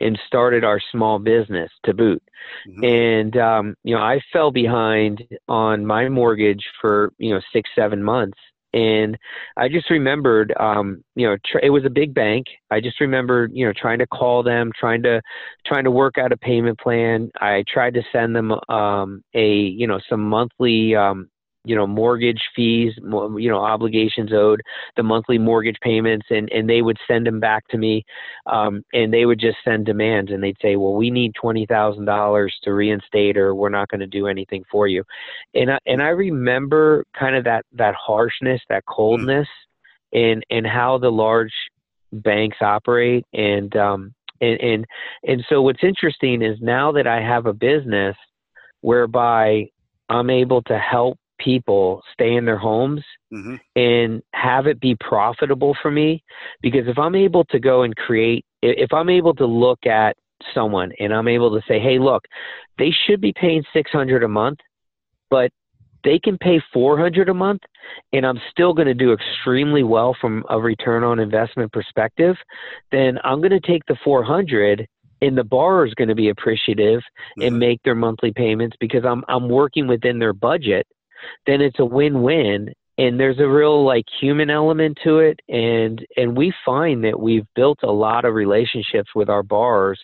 and 0.00 0.18
started 0.26 0.64
our 0.64 0.80
small 0.90 1.18
business 1.18 1.70
to 1.84 1.94
boot. 1.94 2.22
Mm-hmm. 2.68 2.84
And 2.84 3.36
um, 3.36 3.74
you 3.84 3.94
know, 3.94 4.02
I 4.02 4.20
fell 4.32 4.50
behind 4.50 5.22
on 5.48 5.86
my 5.86 6.08
mortgage 6.08 6.64
for 6.80 7.12
you 7.18 7.34
know 7.34 7.40
six 7.52 7.70
seven 7.74 8.02
months, 8.02 8.38
and 8.72 9.18
I 9.56 9.68
just 9.68 9.90
remembered, 9.90 10.54
um, 10.58 11.04
you 11.14 11.26
know, 11.26 11.36
tr- 11.44 11.58
it 11.62 11.70
was 11.70 11.84
a 11.84 11.90
big 11.90 12.14
bank. 12.14 12.46
I 12.70 12.80
just 12.80 13.00
remembered, 13.00 13.50
you 13.54 13.66
know, 13.66 13.72
trying 13.76 13.98
to 13.98 14.06
call 14.06 14.42
them, 14.42 14.72
trying 14.78 15.02
to, 15.02 15.20
trying 15.66 15.84
to 15.84 15.90
work 15.90 16.16
out 16.18 16.32
a 16.32 16.36
payment 16.36 16.78
plan. 16.78 17.30
I 17.40 17.64
tried 17.68 17.94
to 17.94 18.02
send 18.12 18.34
them 18.34 18.52
um, 18.68 19.22
a, 19.34 19.54
you 19.54 19.86
know, 19.86 20.00
some 20.08 20.22
monthly 20.22 20.94
um, 20.94 21.28
you 21.64 21.76
know 21.76 21.86
mortgage 21.86 22.42
fees 22.56 22.92
you 22.96 23.48
know 23.48 23.58
obligations 23.58 24.32
owed 24.32 24.60
the 24.96 25.02
monthly 25.02 25.38
mortgage 25.38 25.76
payments 25.80 26.26
and 26.30 26.50
and 26.50 26.68
they 26.68 26.82
would 26.82 26.98
send 27.06 27.26
them 27.26 27.40
back 27.40 27.66
to 27.68 27.78
me 27.78 28.04
um, 28.46 28.82
and 28.92 29.12
they 29.12 29.26
would 29.26 29.38
just 29.38 29.56
send 29.64 29.86
demands 29.86 30.30
and 30.30 30.42
they'd 30.42 30.56
say 30.60 30.76
well 30.76 30.94
we 30.94 31.10
need 31.10 31.32
twenty 31.34 31.66
thousand 31.66 32.04
dollars 32.04 32.54
to 32.62 32.72
reinstate 32.72 33.36
or 33.36 33.54
we're 33.54 33.68
not 33.68 33.88
going 33.88 34.00
to 34.00 34.06
do 34.06 34.26
anything 34.26 34.64
for 34.70 34.88
you 34.88 35.04
and 35.54 35.70
I, 35.70 35.78
and 35.86 36.02
I 36.02 36.08
remember 36.08 37.04
kind 37.18 37.36
of 37.36 37.44
that 37.44 37.64
that 37.72 37.94
harshness 37.94 38.60
that 38.68 38.84
coldness 38.86 39.48
mm. 40.14 40.32
and 40.32 40.44
and 40.50 40.66
how 40.66 40.98
the 40.98 41.10
large 41.10 41.54
banks 42.12 42.58
operate 42.60 43.24
and 43.32 43.74
um 43.76 44.14
and 44.40 44.60
and 44.60 44.84
and 45.26 45.44
so 45.48 45.62
what's 45.62 45.84
interesting 45.84 46.42
is 46.42 46.58
now 46.60 46.92
that 46.92 47.06
I 47.06 47.20
have 47.20 47.46
a 47.46 47.54
business 47.54 48.16
whereby 48.80 49.68
I'm 50.08 50.28
able 50.28 50.60
to 50.62 50.78
help 50.78 51.18
people 51.42 52.02
stay 52.12 52.34
in 52.34 52.44
their 52.44 52.58
homes 52.58 53.02
mm-hmm. 53.32 53.56
and 53.76 54.22
have 54.34 54.66
it 54.66 54.80
be 54.80 54.96
profitable 55.00 55.76
for 55.80 55.90
me 55.90 56.22
because 56.60 56.86
if 56.86 56.98
I'm 56.98 57.14
able 57.14 57.44
to 57.46 57.58
go 57.58 57.82
and 57.82 57.94
create 57.96 58.44
if 58.62 58.92
I'm 58.92 59.08
able 59.08 59.34
to 59.34 59.46
look 59.46 59.86
at 59.86 60.16
someone 60.54 60.92
and 60.98 61.12
I'm 61.12 61.28
able 61.28 61.50
to 61.58 61.64
say 61.66 61.78
hey 61.78 61.98
look 61.98 62.24
they 62.78 62.90
should 63.06 63.20
be 63.20 63.32
paying 63.32 63.62
600 63.72 64.22
a 64.22 64.28
month 64.28 64.58
but 65.30 65.50
they 66.04 66.18
can 66.18 66.36
pay 66.38 66.60
400 66.72 67.28
a 67.28 67.34
month 67.34 67.62
and 68.12 68.26
I'm 68.26 68.40
still 68.50 68.74
going 68.74 68.88
to 68.88 68.94
do 68.94 69.12
extremely 69.12 69.82
well 69.82 70.16
from 70.20 70.44
a 70.48 70.60
return 70.60 71.04
on 71.04 71.18
investment 71.18 71.72
perspective, 71.72 72.36
then 72.90 73.18
I'm 73.24 73.40
going 73.40 73.50
to 73.50 73.60
take 73.60 73.84
the 73.86 73.96
400 74.04 74.86
and 75.20 75.38
the 75.38 75.44
borrower 75.44 75.86
is 75.86 75.94
going 75.94 76.08
to 76.08 76.14
be 76.14 76.28
appreciative 76.28 77.00
mm-hmm. 77.00 77.42
and 77.42 77.58
make 77.58 77.80
their 77.84 77.94
monthly 77.94 78.32
payments 78.32 78.76
because 78.80 79.04
I'm 79.04 79.24
I'm 79.28 79.48
working 79.48 79.86
within 79.86 80.18
their 80.18 80.32
budget. 80.32 80.86
Then 81.46 81.60
it's 81.60 81.78
a 81.78 81.84
win-win 81.84 82.72
and 82.98 83.18
there's 83.18 83.38
a 83.38 83.48
real 83.48 83.84
like 83.84 84.04
human 84.20 84.50
element 84.50 84.98
to 85.02 85.18
it 85.18 85.40
and 85.48 86.04
and 86.16 86.36
we 86.36 86.52
find 86.64 87.02
that 87.04 87.18
we've 87.18 87.46
built 87.54 87.78
a 87.82 87.90
lot 87.90 88.26
of 88.26 88.34
relationships 88.34 89.08
with 89.14 89.30
our 89.30 89.42
borrowers 89.42 89.98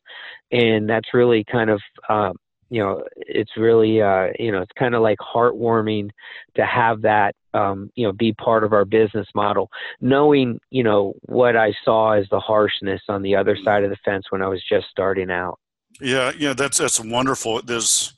and 0.53 0.89
that's 0.89 1.13
really 1.13 1.45
kind 1.45 1.69
of 1.69 1.81
um, 2.09 2.35
you 2.71 2.83
know, 2.83 3.05
it's 3.17 3.53
really, 3.57 4.03
uh, 4.03 4.29
you 4.39 4.53
know, 4.53 4.61
it's 4.61 4.73
kind 4.79 4.95
of 4.95 5.03
like 5.03 5.19
heartwarming 5.19 6.11
to 6.57 6.67
have 6.67 7.03
that, 7.03 7.35
um, 7.55 7.91
you 7.95 8.07
know, 8.07 8.13
be 8.13 8.33
part 8.35 8.63
of 8.63 8.73
our 8.73 8.85
business 8.85 9.27
model, 9.35 9.71
knowing, 10.01 10.61
you 10.71 10.83
know, 10.83 11.15
what 11.23 11.57
I 11.57 11.73
saw 11.85 12.13
as 12.13 12.27
the 12.31 12.41
harshness 12.41 13.01
on 13.09 13.23
the 13.23 13.35
other 13.37 13.57
side 13.65 13.85
of 13.85 13.91
the 13.91 13.97
fence 14.05 14.27
when 14.31 14.43
I 14.43 14.49
was 14.49 14.63
just 14.69 14.87
starting 14.91 15.31
out. 15.31 15.59
Yeah, 16.01 16.33
yeah, 16.39 16.53
that's 16.53 16.79
that's 16.79 17.01
wonderful. 17.01 17.63
There's, 17.63 18.15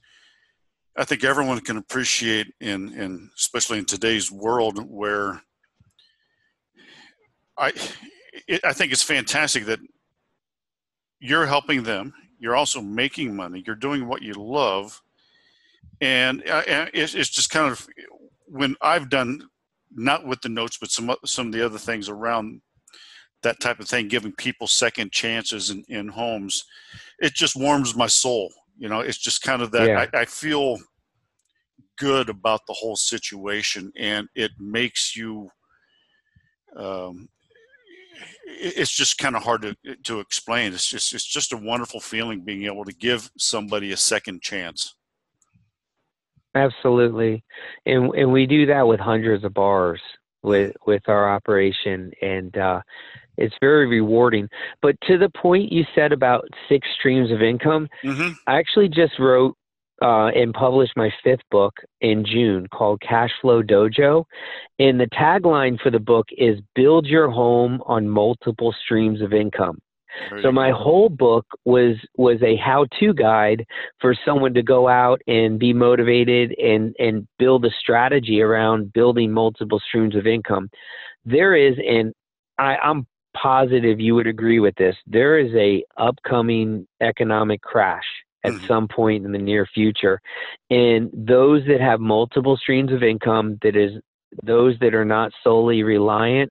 I 1.01 1.05
think 1.05 1.25
everyone 1.25 1.61
can 1.61 1.79
appreciate 1.79 2.53
in, 2.61 2.93
in 2.93 3.31
especially 3.37 3.79
in 3.79 3.87
today's 3.87 4.31
world 4.31 4.79
where 4.89 5.43
I, 7.59 7.73
it, 8.47 8.65
I 8.65 8.73
think 8.73 8.93
it's 8.93 9.03
fantastic 9.03 9.65
that 9.65 9.81
you're 11.19 11.47
helping 11.47 11.83
them 11.83 12.13
you're 12.41 12.57
also 12.57 12.81
making 12.81 13.37
money. 13.37 13.63
You're 13.65 13.77
doing 13.77 14.09
what 14.09 14.23
you 14.23 14.33
love, 14.33 15.01
and 16.01 16.43
uh, 16.49 16.63
it's, 16.67 17.15
it's 17.15 17.29
just 17.29 17.51
kind 17.51 17.71
of 17.71 17.87
when 18.47 18.75
I've 18.81 19.11
done 19.11 19.43
not 19.93 20.27
with 20.27 20.41
the 20.41 20.49
notes, 20.49 20.79
but 20.81 20.91
some 20.91 21.15
some 21.27 21.49
of 21.49 21.53
the 21.53 21.65
other 21.65 21.79
things 21.79 22.09
around 22.09 22.63
that 23.43 23.61
type 23.61 23.79
of 23.79 23.89
thing, 23.89 24.09
giving 24.09 24.33
people 24.33 24.67
second 24.67 25.13
chances 25.13 25.71
in, 25.71 25.85
in 25.89 26.09
homes, 26.09 26.65
it 27.21 27.35
just 27.35 27.57
warms 27.57 27.95
my 27.95 28.07
soul. 28.07 28.51
You 28.79 28.89
know, 28.89 29.01
it's 29.01 29.19
just 29.19 29.43
kind 29.43 29.61
of 29.61 29.71
that 29.73 29.89
yeah. 29.89 30.07
I, 30.15 30.21
I 30.21 30.25
feel 30.25 30.79
good 32.01 32.29
about 32.29 32.63
the 32.67 32.73
whole 32.73 32.97
situation, 32.97 33.93
and 33.97 34.27
it 34.35 34.51
makes 34.59 35.15
you 35.15 35.51
um, 36.77 37.29
it's 38.47 38.91
just 38.91 39.19
kind 39.19 39.37
of 39.37 39.43
hard 39.43 39.63
to 39.63 39.77
to 40.05 40.21
explain. 40.21 40.73
It's 40.73 40.89
just 40.89 41.15
it's 41.15 41.25
just 41.25 41.53
a 41.53 41.57
wonderful 41.57 42.01
feeling 42.01 42.41
being 42.41 42.65
able 42.65 42.85
to 42.85 42.93
give 42.93 43.31
somebody 43.39 43.93
a 43.93 43.97
second 43.97 44.43
chance. 44.43 44.95
Absolutely, 46.55 47.45
and 47.87 48.13
and 48.15 48.33
we 48.33 48.47
do 48.47 48.67
that 48.67 48.87
with 48.87 48.99
hundreds 48.99 49.45
of 49.45 49.55
bars 49.55 50.01
with 50.43 50.75
with 50.87 51.03
our 51.09 51.33
operation, 51.35 52.11
and 52.23 52.57
uh, 52.57 52.81
it's 53.37 53.55
very 53.61 53.87
rewarding. 53.87 54.49
But 54.83 54.97
to 55.07 55.19
the 55.19 55.31
point 55.31 55.73
you 55.73 55.85
said 55.95 56.13
about 56.13 56.49
six 56.69 56.89
streams 56.99 57.31
of 57.31 57.43
income, 57.43 57.89
mm-hmm. 58.03 58.33
I 58.47 58.59
actually 58.59 58.89
just 58.89 59.19
wrote 59.19 59.57
uh, 60.03 60.29
and 60.29 60.55
published 60.55 60.97
my 60.97 61.11
fifth 61.23 61.43
book 61.51 61.75
in 62.01 62.25
June 62.25 62.67
called 62.69 63.01
Cash 63.01 63.31
Flow 63.41 63.63
Dojo. 63.63 64.25
And 64.79 64.99
the 64.99 65.09
tagline 65.09 65.81
for 65.81 65.91
the 65.91 65.99
book 65.99 66.27
is 66.37 66.59
Build 66.75 67.07
Your 67.07 67.31
Home 67.31 67.83
on 67.87 68.09
Multiple 68.09 68.75
Streams 68.85 69.21
of 69.21 69.33
Income. 69.33 69.79
so 70.43 70.51
my 70.51 70.71
whole 70.71 71.09
book 71.09 71.47
was 71.65 71.97
was 72.17 72.43
a 72.43 72.57
how-to 72.57 73.15
guide 73.15 73.65
for 74.01 74.15
someone 74.25 74.53
to 74.55 74.63
go 74.63 74.89
out 74.89 75.21
and 75.29 75.59
be 75.59 75.73
motivated 75.73 76.53
and 76.59 76.95
and 76.99 77.29
build 77.39 77.65
a 77.65 77.71
strategy 77.79 78.43
around 78.43 78.93
building 78.93 79.31
multiple 79.31 79.81
streams 79.87 80.17
of 80.17 80.27
income. 80.27 80.69
There 81.25 81.55
is 81.55 81.77
and 81.79 82.13
I, 82.59 82.77
I'm 82.77 83.07
positive 83.37 84.01
you 84.01 84.17
would 84.17 84.27
agree 84.27 84.59
with 84.59 84.75
this. 84.75 84.97
There 85.07 85.39
is 85.39 85.55
a 85.55 85.85
upcoming 85.97 86.89
economic 87.01 87.63
crash 87.63 88.05
at 88.45 88.53
mm-hmm. 88.53 88.67
some 88.67 88.89
point 88.89 89.25
in 89.25 89.33
the 89.33 89.39
near 89.39 89.67
future. 89.67 90.21
And 90.71 91.11
those 91.13 91.63
that 91.67 91.81
have 91.81 92.01
multiple 92.01 92.57
streams 92.57 92.93
of 92.93 93.03
income, 93.03 93.59
that 93.63 93.77
is, 93.77 93.93
those 94.43 94.79
that 94.81 94.95
are 94.95 95.05
not 95.05 95.33
solely 95.43 95.83
reliant 95.83 96.51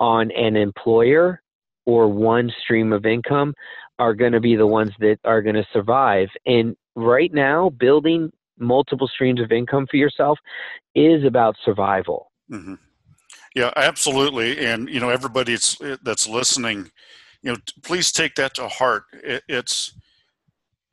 on 0.00 0.30
an 0.32 0.56
employer 0.56 1.40
or 1.86 2.08
one 2.08 2.50
stream 2.62 2.92
of 2.92 3.06
income, 3.06 3.54
are 3.98 4.14
going 4.14 4.32
to 4.32 4.40
be 4.40 4.56
the 4.56 4.66
ones 4.66 4.90
that 4.98 5.18
are 5.24 5.42
going 5.42 5.54
to 5.54 5.66
survive. 5.72 6.28
And 6.46 6.76
right 6.96 7.32
now, 7.32 7.70
building 7.70 8.32
multiple 8.58 9.08
streams 9.08 9.40
of 9.40 9.52
income 9.52 9.86
for 9.90 9.96
yourself 9.96 10.38
is 10.94 11.24
about 11.24 11.56
survival. 11.64 12.30
Mm-hmm. 12.50 12.74
Yeah, 13.54 13.72
absolutely. 13.76 14.64
And 14.64 14.88
you 14.88 15.00
know, 15.00 15.08
everybody 15.08 15.56
that's 16.02 16.28
listening, 16.28 16.90
you 17.42 17.52
know, 17.52 17.58
please 17.82 18.12
take 18.12 18.34
that 18.36 18.54
to 18.54 18.68
heart. 18.68 19.04
It, 19.12 19.42
it's 19.48 19.94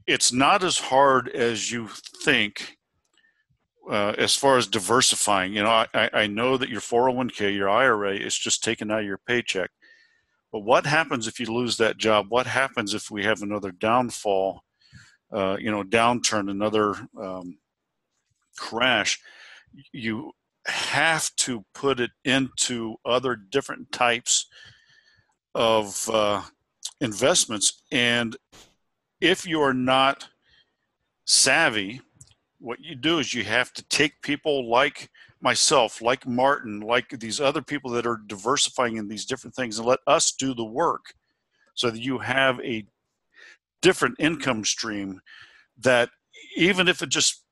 it's 0.07 0.31
not 0.31 0.63
as 0.63 0.79
hard 0.79 1.27
as 1.29 1.71
you 1.71 1.89
think 2.23 2.77
uh, 3.89 4.13
as 4.17 4.35
far 4.35 4.57
as 4.57 4.67
diversifying. 4.67 5.53
You 5.53 5.63
know, 5.63 5.85
I, 5.93 6.09
I 6.13 6.27
know 6.27 6.57
that 6.57 6.69
your 6.69 6.81
401k, 6.81 7.55
your 7.55 7.69
IRA 7.69 8.15
is 8.15 8.37
just 8.37 8.63
taken 8.63 8.91
out 8.91 8.99
of 9.01 9.05
your 9.05 9.19
paycheck. 9.19 9.69
But 10.51 10.59
what 10.59 10.85
happens 10.85 11.27
if 11.27 11.39
you 11.39 11.45
lose 11.47 11.77
that 11.77 11.97
job? 11.97 12.27
What 12.29 12.47
happens 12.47 12.93
if 12.93 13.11
we 13.11 13.23
have 13.23 13.41
another 13.41 13.71
downfall, 13.71 14.61
uh, 15.31 15.57
you 15.59 15.71
know, 15.71 15.83
downturn, 15.83 16.49
another 16.49 16.95
um, 17.21 17.57
crash? 18.57 19.19
You 19.91 20.31
have 20.65 21.33
to 21.37 21.65
put 21.73 21.99
it 21.99 22.11
into 22.23 22.95
other 23.05 23.35
different 23.35 23.91
types 23.91 24.47
of 25.53 26.09
uh, 26.11 26.41
investments. 27.01 27.83
And 27.91 28.35
if 29.21 29.45
you 29.45 29.61
are 29.61 29.73
not 29.73 30.27
savvy, 31.25 32.01
what 32.59 32.79
you 32.79 32.95
do 32.95 33.19
is 33.19 33.33
you 33.33 33.43
have 33.43 33.73
to 33.73 33.83
take 33.83 34.21
people 34.21 34.69
like 34.69 35.09
myself, 35.41 36.01
like 36.01 36.27
Martin, 36.27 36.79
like 36.79 37.09
these 37.09 37.39
other 37.39 37.61
people 37.61 37.91
that 37.91 38.07
are 38.07 38.21
diversifying 38.27 38.97
in 38.97 39.07
these 39.07 39.25
different 39.25 39.55
things 39.55 39.77
and 39.77 39.87
let 39.87 39.99
us 40.07 40.31
do 40.31 40.53
the 40.53 40.65
work 40.65 41.13
so 41.75 41.91
that 41.91 42.01
you 42.01 42.17
have 42.17 42.59
a 42.61 42.85
different 43.81 44.15
income 44.19 44.65
stream 44.65 45.21
that 45.79 46.09
even 46.55 46.87
if 46.87 47.03
it 47.03 47.09
just 47.09 47.43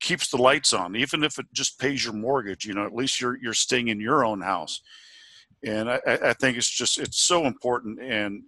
keeps 0.00 0.28
the 0.28 0.36
lights 0.36 0.74
on, 0.74 0.96
even 0.96 1.24
if 1.24 1.38
it 1.38 1.46
just 1.54 1.78
pays 1.78 2.04
your 2.04 2.12
mortgage, 2.12 2.66
you 2.66 2.74
know, 2.74 2.84
at 2.84 2.94
least 2.94 3.20
you're 3.20 3.38
you're 3.42 3.54
staying 3.54 3.88
in 3.88 4.00
your 4.00 4.24
own 4.24 4.42
house. 4.42 4.82
And 5.64 5.90
I, 5.90 5.98
I 6.06 6.32
think 6.34 6.58
it's 6.58 6.68
just 6.68 6.98
it's 6.98 7.22
so 7.22 7.46
important 7.46 8.02
and 8.02 8.42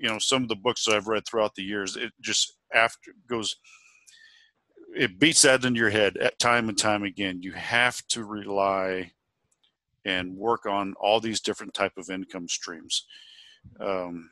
you 0.00 0.08
know 0.08 0.18
some 0.18 0.42
of 0.42 0.48
the 0.48 0.56
books 0.56 0.88
I've 0.88 1.08
read 1.08 1.24
throughout 1.26 1.54
the 1.54 1.62
years, 1.62 1.96
it 1.96 2.12
just 2.20 2.56
after 2.72 3.12
goes 3.28 3.56
it 4.94 5.18
beats 5.18 5.42
that 5.42 5.64
in 5.64 5.74
your 5.74 5.90
head 5.90 6.16
at 6.16 6.38
time 6.38 6.68
and 6.68 6.76
time 6.76 7.04
again. 7.04 7.42
You 7.42 7.52
have 7.52 8.02
to 8.08 8.24
rely 8.24 9.12
and 10.04 10.36
work 10.36 10.66
on 10.66 10.94
all 11.00 11.20
these 11.20 11.40
different 11.40 11.74
type 11.74 11.92
of 11.96 12.10
income 12.10 12.48
streams. 12.48 13.06
Um, 13.78 14.30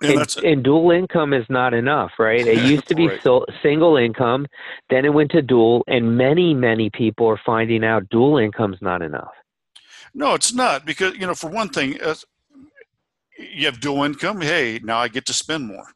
and, 0.00 0.20
and, 0.20 0.36
and, 0.44 0.64
dual 0.64 0.92
income 0.92 1.32
is 1.32 1.44
not 1.48 1.74
enough, 1.74 2.12
right? 2.18 2.46
It 2.46 2.64
used 2.64 2.86
to 2.88 2.94
be 2.94 3.08
right. 3.08 3.22
so, 3.22 3.44
single 3.62 3.96
income, 3.96 4.46
then 4.90 5.04
it 5.04 5.12
went 5.12 5.32
to 5.32 5.42
dual, 5.42 5.82
and 5.88 6.16
many, 6.16 6.54
many 6.54 6.88
people 6.90 7.26
are 7.26 7.40
finding 7.44 7.84
out 7.84 8.08
dual 8.08 8.38
income 8.38 8.72
is 8.72 8.80
not 8.80 9.02
enough. 9.02 9.32
No, 10.14 10.34
it's 10.34 10.54
not 10.54 10.86
because 10.86 11.16
you 11.16 11.26
know, 11.26 11.34
for 11.34 11.50
one 11.50 11.68
thing, 11.68 11.98
you 13.38 13.66
have 13.66 13.80
dual 13.80 14.04
income. 14.04 14.40
Hey, 14.40 14.80
now 14.82 14.98
I 14.98 15.08
get 15.08 15.26
to 15.26 15.32
spend 15.32 15.66
more. 15.66 15.86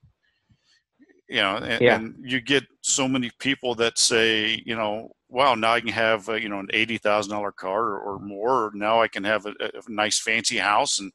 You 1.29 1.41
know, 1.41 1.57
and, 1.57 1.81
yeah. 1.81 1.97
and 1.97 2.15
you 2.23 2.41
get 2.41 2.65
so 2.83 3.09
many 3.09 3.31
people 3.39 3.75
that 3.77 3.99
say, 3.99 4.63
you 4.67 4.77
know, 4.77 5.13
wow, 5.29 5.55
now 5.55 5.73
I 5.73 5.81
can 5.81 5.89
have 5.89 6.29
uh, 6.29 6.35
you 6.35 6.49
know 6.49 6.61
an 6.61 6.69
eighty 6.73 6.99
thousand 6.99 7.33
dollar 7.33 7.53
car 7.53 7.83
or, 7.83 7.99
or, 8.01 8.19
more. 8.19 8.67
Or 8.67 8.71
now 8.75 9.01
I 9.01 9.09
can 9.09 9.25
have 9.25 9.47
a, 9.47 9.55
a, 9.61 9.71
nice 9.89 10.19
fancy 10.19 10.59
house, 10.59 11.01
and 11.01 11.11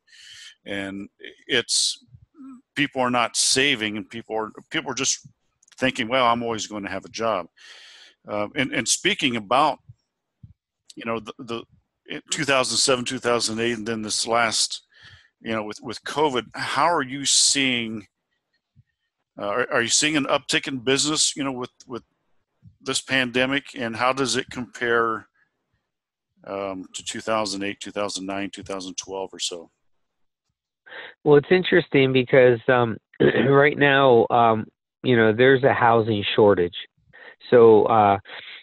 and 0.65 1.07
it's 1.47 2.03
people 2.75 3.01
are 3.01 3.11
not 3.11 3.37
saving, 3.37 3.95
and 3.95 4.09
people 4.09 4.35
are 4.35 4.51
people 4.71 4.91
are 4.91 4.95
just 4.95 5.27
thinking, 5.77 6.07
well, 6.07 6.25
I'm 6.25 6.41
always 6.41 6.65
going 6.65 6.83
to 6.83 6.89
have 6.89 7.05
a 7.05 7.09
job. 7.09 7.45
Uh, 8.27 8.47
and 8.55 8.73
and 8.73 8.87
speaking 8.87 9.35
about 9.35 9.77
you 10.95 11.05
know 11.05 11.19
the, 11.19 11.33
the 11.37 11.63
2007 12.31 13.05
2008 13.05 13.77
and 13.77 13.87
then 13.87 14.01
this 14.01 14.25
last 14.25 14.86
you 15.41 15.51
know 15.51 15.63
with 15.63 15.79
with 15.81 16.03
covid 16.03 16.45
how 16.53 16.85
are 16.85 17.03
you 17.03 17.25
seeing 17.25 18.07
uh, 19.39 19.45
are, 19.45 19.73
are, 19.73 19.81
you 19.83 19.87
seeing 19.87 20.17
an 20.17 20.25
uptick 20.25 20.67
in 20.67 20.79
business 20.79 21.35
you 21.35 21.43
know 21.43 21.51
with 21.51 21.71
with 21.85 22.03
this 22.81 23.01
pandemic? 23.01 23.63
And 23.75 23.95
how 23.95 24.13
does 24.13 24.35
it 24.35 24.49
compare 24.49 25.27
um, 26.45 26.85
to 26.93 27.03
2008 27.03 27.79
2009 27.79 28.49
2012 28.53 29.29
or 29.33 29.39
so? 29.39 29.69
Well 31.23 31.37
it's 31.37 31.51
interesting 31.51 32.13
because 32.13 32.59
um, 32.67 32.97
right 33.49 33.77
now 33.77 34.25
um, 34.29 34.65
you 35.03 35.15
know 35.15 35.33
there's 35.33 35.63
a 35.63 35.73
housing 35.73 36.23
shortage. 36.35 36.75
So 37.51 37.83
uh, 37.85 38.17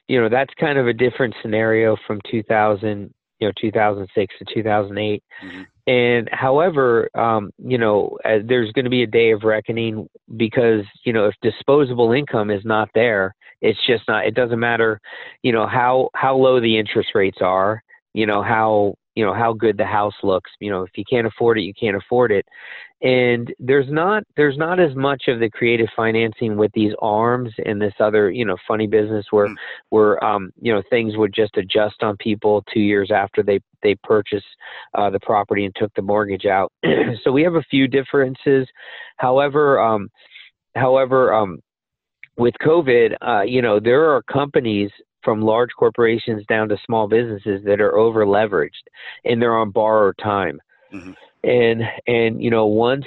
you 0.09 0.21
know 0.21 0.29
that's 0.29 0.53
kind 0.59 0.79
of 0.79 0.87
a 0.87 0.93
different 0.93 1.35
scenario 1.43 1.97
from 2.07 2.21
2000 2.31 3.13
you 3.45 3.49
know 3.49 3.53
2006 3.61 4.35
to 4.39 4.55
2008 4.55 5.23
mm-hmm. 5.45 5.63
and 5.87 6.29
however 6.33 7.11
um, 7.15 7.51
you 7.59 7.77
know 7.77 8.17
uh, 8.25 8.39
there's 8.45 8.73
going 8.73 8.85
to 8.85 8.91
be 8.91 9.03
a 9.03 9.07
day 9.07 9.33
of 9.33 9.45
reckoning 9.45 10.09
because 10.37 10.85
you 11.05 11.13
know 11.13 11.27
if 11.27 11.35
disposable 11.43 12.13
income 12.13 12.51
is 12.51 12.65
not 12.65 12.89
there 12.95 13.35
it's 13.61 13.79
just 13.87 14.03
not 14.09 14.27
it 14.27 14.35
doesn't 14.35 14.61
matter 14.61 15.01
you 15.43 15.53
know 15.53 15.67
how 15.67 16.09
how 16.15 16.35
low 16.35 16.61
the 16.61 16.79
interest 16.79 17.11
rates 17.15 17.39
are 17.41 17.83
you 18.15 18.27
know 18.27 18.43
how 18.43 18.95
you 19.15 19.25
know 19.25 19.35
how 19.35 19.53
good 19.53 19.77
the 19.77 19.85
house 19.85 20.15
looks. 20.23 20.51
You 20.61 20.71
know 20.71 20.83
if 20.83 20.91
you 20.97 21.05
can't 21.09 21.27
afford 21.27 21.59
it 21.59 21.63
you 21.63 21.75
can't 21.75 21.97
afford 21.97 22.33
it. 22.33 22.47
And 23.03 23.53
there's 23.59 23.91
not 23.91 24.25
there's 24.37 24.57
not 24.57 24.81
as 24.81 24.95
much 24.95 25.25
of 25.29 25.39
the 25.39 25.51
creative 25.51 25.89
financing 25.95 26.57
with 26.57 26.73
these 26.73 26.93
arms 27.03 27.51
and 27.65 27.81
this 27.81 27.93
other 28.01 28.31
you 28.31 28.45
know 28.45 28.57
funny 28.67 28.87
business 28.87 29.27
where 29.31 29.49
mm. 29.49 29.55
where 29.91 30.25
um 30.25 30.51
you 30.61 30.73
know 30.73 30.83
things 30.91 31.17
would 31.17 31.35
just 31.35 31.57
adjust 31.57 32.03
on 32.03 32.17
people 32.17 32.65
two 32.73 32.81
years 32.81 33.11
after 33.11 33.43
they 33.43 33.61
they 33.83 33.95
purchased 33.97 34.47
uh, 34.95 35.11
the 35.11 35.21
property 35.21 35.67
and 35.67 35.77
took 35.77 35.93
the 35.95 36.03
mortgage 36.03 36.47
out. 36.47 36.73
So 37.23 37.31
we 37.31 37.43
have 37.43 37.55
a 37.55 37.63
few 37.71 37.87
differences. 37.87 38.67
However 39.19 39.79
um 39.81 40.11
however 40.75 41.33
um 41.33 41.59
with 42.37 42.55
covid 42.61 43.15
uh 43.23 43.43
you 43.43 43.63
know 43.63 43.79
there 43.79 44.11
are 44.11 44.23
companies 44.23 44.91
from 45.25 45.41
large 45.41 45.71
corporations 45.77 46.45
down 46.47 46.69
to 46.69 46.77
small 46.85 47.09
businesses 47.09 47.63
that 47.65 47.81
are 47.81 47.97
over 47.97 48.25
leveraged 48.27 48.85
and 49.25 49.41
they're 49.41 49.57
on 49.57 49.71
borrowed 49.71 50.17
time. 50.23 50.61
Mm-hmm. 50.93 51.13
And 51.43 51.83
and 52.07 52.43
you 52.43 52.51
know 52.51 52.65
once 52.65 53.05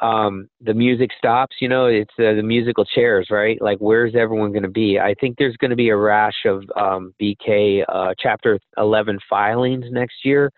um, 0.00 0.48
the 0.60 0.74
music 0.74 1.10
stops, 1.16 1.56
you 1.60 1.68
know 1.68 1.86
it's 1.86 2.10
uh, 2.18 2.34
the 2.34 2.42
musical 2.42 2.84
chairs, 2.84 3.28
right? 3.30 3.62
Like 3.62 3.78
where's 3.78 4.16
everyone 4.16 4.50
going 4.50 4.64
to 4.64 4.68
be? 4.68 4.98
I 4.98 5.14
think 5.20 5.36
there's 5.38 5.56
going 5.56 5.70
to 5.70 5.76
be 5.76 5.90
a 5.90 5.96
rash 5.96 6.46
of 6.46 6.64
um, 6.74 7.14
BK 7.22 7.84
uh, 7.88 8.12
Chapter 8.18 8.58
11 8.76 9.20
filings 9.30 9.84
next 9.90 10.24
year. 10.24 10.50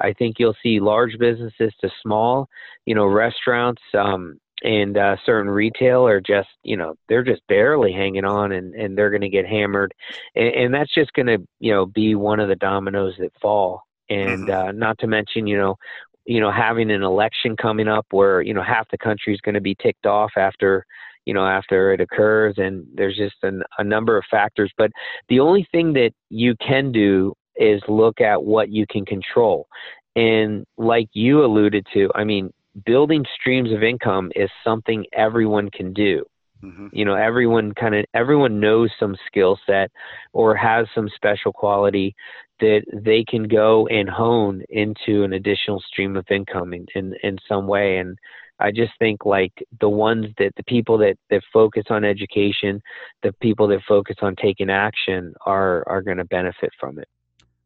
I 0.00 0.12
think 0.12 0.36
you'll 0.40 0.56
see 0.60 0.80
large 0.80 1.18
businesses 1.20 1.72
to 1.82 1.90
small, 2.02 2.48
you 2.84 2.96
know, 2.96 3.06
restaurants, 3.06 3.82
um, 3.96 4.40
and 4.62 4.96
uh, 4.96 5.16
certain 5.26 5.50
retail 5.50 6.06
are 6.06 6.20
just 6.20 6.48
you 6.62 6.76
know 6.76 6.94
they're 7.08 7.24
just 7.24 7.42
barely 7.48 7.92
hanging 7.92 8.24
on 8.24 8.52
and 8.52 8.74
and 8.74 8.96
they're 8.96 9.10
going 9.10 9.22
to 9.22 9.28
get 9.28 9.46
hammered. 9.46 9.92
And, 10.34 10.54
and 10.54 10.74
that's 10.74 10.94
just 10.94 11.12
going 11.12 11.26
to 11.26 11.38
you 11.60 11.72
know 11.72 11.86
be 11.86 12.14
one 12.14 12.40
of 12.40 12.48
the 12.48 12.56
dominoes 12.56 13.14
that 13.18 13.32
fall. 13.40 13.82
And 14.08 14.48
mm-hmm. 14.48 14.68
uh, 14.68 14.72
not 14.72 14.98
to 14.98 15.06
mention 15.06 15.46
you 15.46 15.56
know 15.56 15.76
you 16.24 16.40
know 16.40 16.52
having 16.52 16.90
an 16.90 17.02
election 17.02 17.56
coming 17.56 17.88
up 17.88 18.06
where 18.10 18.40
you 18.42 18.54
know 18.54 18.62
half 18.62 18.88
the 18.90 18.98
country 18.98 19.34
is 19.34 19.40
going 19.40 19.54
to 19.54 19.60
be 19.60 19.76
ticked 19.82 20.06
off 20.06 20.30
after 20.36 20.84
you 21.26 21.34
know 21.34 21.46
after 21.46 21.92
it 21.92 22.00
occurs 22.00 22.54
and 22.58 22.86
there's 22.94 23.16
just 23.16 23.36
an, 23.42 23.62
a 23.78 23.84
number 23.84 24.16
of 24.16 24.24
factors. 24.30 24.72
But 24.78 24.90
the 25.28 25.40
only 25.40 25.66
thing 25.72 25.92
that 25.94 26.12
you 26.30 26.54
can 26.56 26.92
do 26.92 27.34
is 27.56 27.82
look 27.88 28.20
at 28.20 28.42
what 28.42 28.70
you 28.70 28.86
can 28.88 29.04
control. 29.04 29.66
And 30.14 30.66
like 30.76 31.08
you 31.14 31.42
alluded 31.42 31.86
to 31.94 32.10
i 32.14 32.22
mean 32.22 32.52
building 32.84 33.24
streams 33.38 33.72
of 33.72 33.82
income 33.82 34.30
is 34.34 34.50
something 34.64 35.04
everyone 35.12 35.70
can 35.70 35.92
do. 35.92 36.24
Mm-hmm. 36.62 36.88
You 36.92 37.04
know, 37.04 37.14
everyone 37.14 37.72
kind 37.74 37.94
of 37.94 38.04
everyone 38.14 38.60
knows 38.60 38.90
some 38.98 39.16
skill 39.26 39.58
set 39.66 39.90
or 40.32 40.54
has 40.54 40.86
some 40.94 41.08
special 41.14 41.52
quality 41.52 42.14
that 42.60 42.82
they 42.92 43.24
can 43.24 43.48
go 43.48 43.88
and 43.88 44.08
hone 44.08 44.62
into 44.68 45.24
an 45.24 45.32
additional 45.32 45.80
stream 45.80 46.16
of 46.16 46.24
income 46.30 46.72
in, 46.72 46.86
in, 46.94 47.14
in 47.24 47.36
some 47.48 47.66
way. 47.66 47.98
And 47.98 48.16
I 48.60 48.70
just 48.70 48.92
think 49.00 49.26
like 49.26 49.52
the 49.80 49.88
ones 49.88 50.26
that 50.38 50.52
the 50.56 50.62
people 50.64 50.96
that, 50.98 51.16
that 51.30 51.42
focus 51.52 51.82
on 51.90 52.04
education, 52.04 52.80
the 53.24 53.32
people 53.40 53.66
that 53.68 53.80
focus 53.88 54.16
on 54.22 54.36
taking 54.36 54.70
action 54.70 55.34
are 55.44 55.82
are 55.88 56.02
going 56.02 56.18
to 56.18 56.24
benefit 56.24 56.70
from 56.78 57.00
it. 57.00 57.08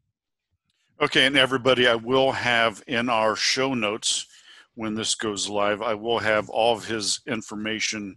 Okay, 1.01 1.25
and 1.25 1.35
everybody, 1.35 1.87
I 1.87 1.95
will 1.95 2.33
have 2.33 2.83
in 2.87 3.09
our 3.09 3.35
show 3.35 3.73
notes 3.73 4.27
when 4.75 4.95
this 4.95 5.15
goes 5.15 5.49
live. 5.49 5.81
I 5.81 5.93
will 5.93 6.19
have 6.19 6.49
all 6.49 6.75
of 6.75 6.85
his 6.85 7.21
information 7.27 8.15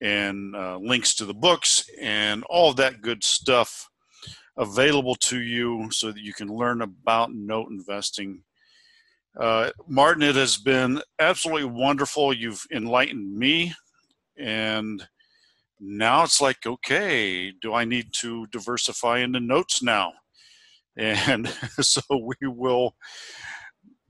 and 0.00 0.56
uh, 0.56 0.78
links 0.78 1.14
to 1.14 1.24
the 1.24 1.34
books 1.34 1.88
and 2.00 2.42
all 2.50 2.70
of 2.70 2.76
that 2.76 3.02
good 3.02 3.22
stuff 3.22 3.88
available 4.56 5.14
to 5.14 5.40
you 5.40 5.88
so 5.90 6.10
that 6.12 6.20
you 6.20 6.32
can 6.32 6.48
learn 6.48 6.82
about 6.82 7.32
note 7.32 7.68
investing. 7.70 8.42
Uh, 9.38 9.70
Martin, 9.86 10.22
it 10.22 10.34
has 10.34 10.56
been 10.58 11.00
absolutely 11.18 11.64
wonderful. 11.64 12.34
You've 12.34 12.64
enlightened 12.70 13.34
me, 13.34 13.72
and 14.36 15.06
now 15.80 16.24
it's 16.24 16.40
like, 16.40 16.66
okay, 16.66 17.50
do 17.50 17.72
I 17.72 17.84
need 17.84 18.08
to 18.20 18.46
diversify 18.48 19.18
into 19.20 19.40
notes 19.40 19.82
now? 19.82 20.12
And 20.94 21.48
so 21.80 22.02
we 22.10 22.46
will 22.46 22.94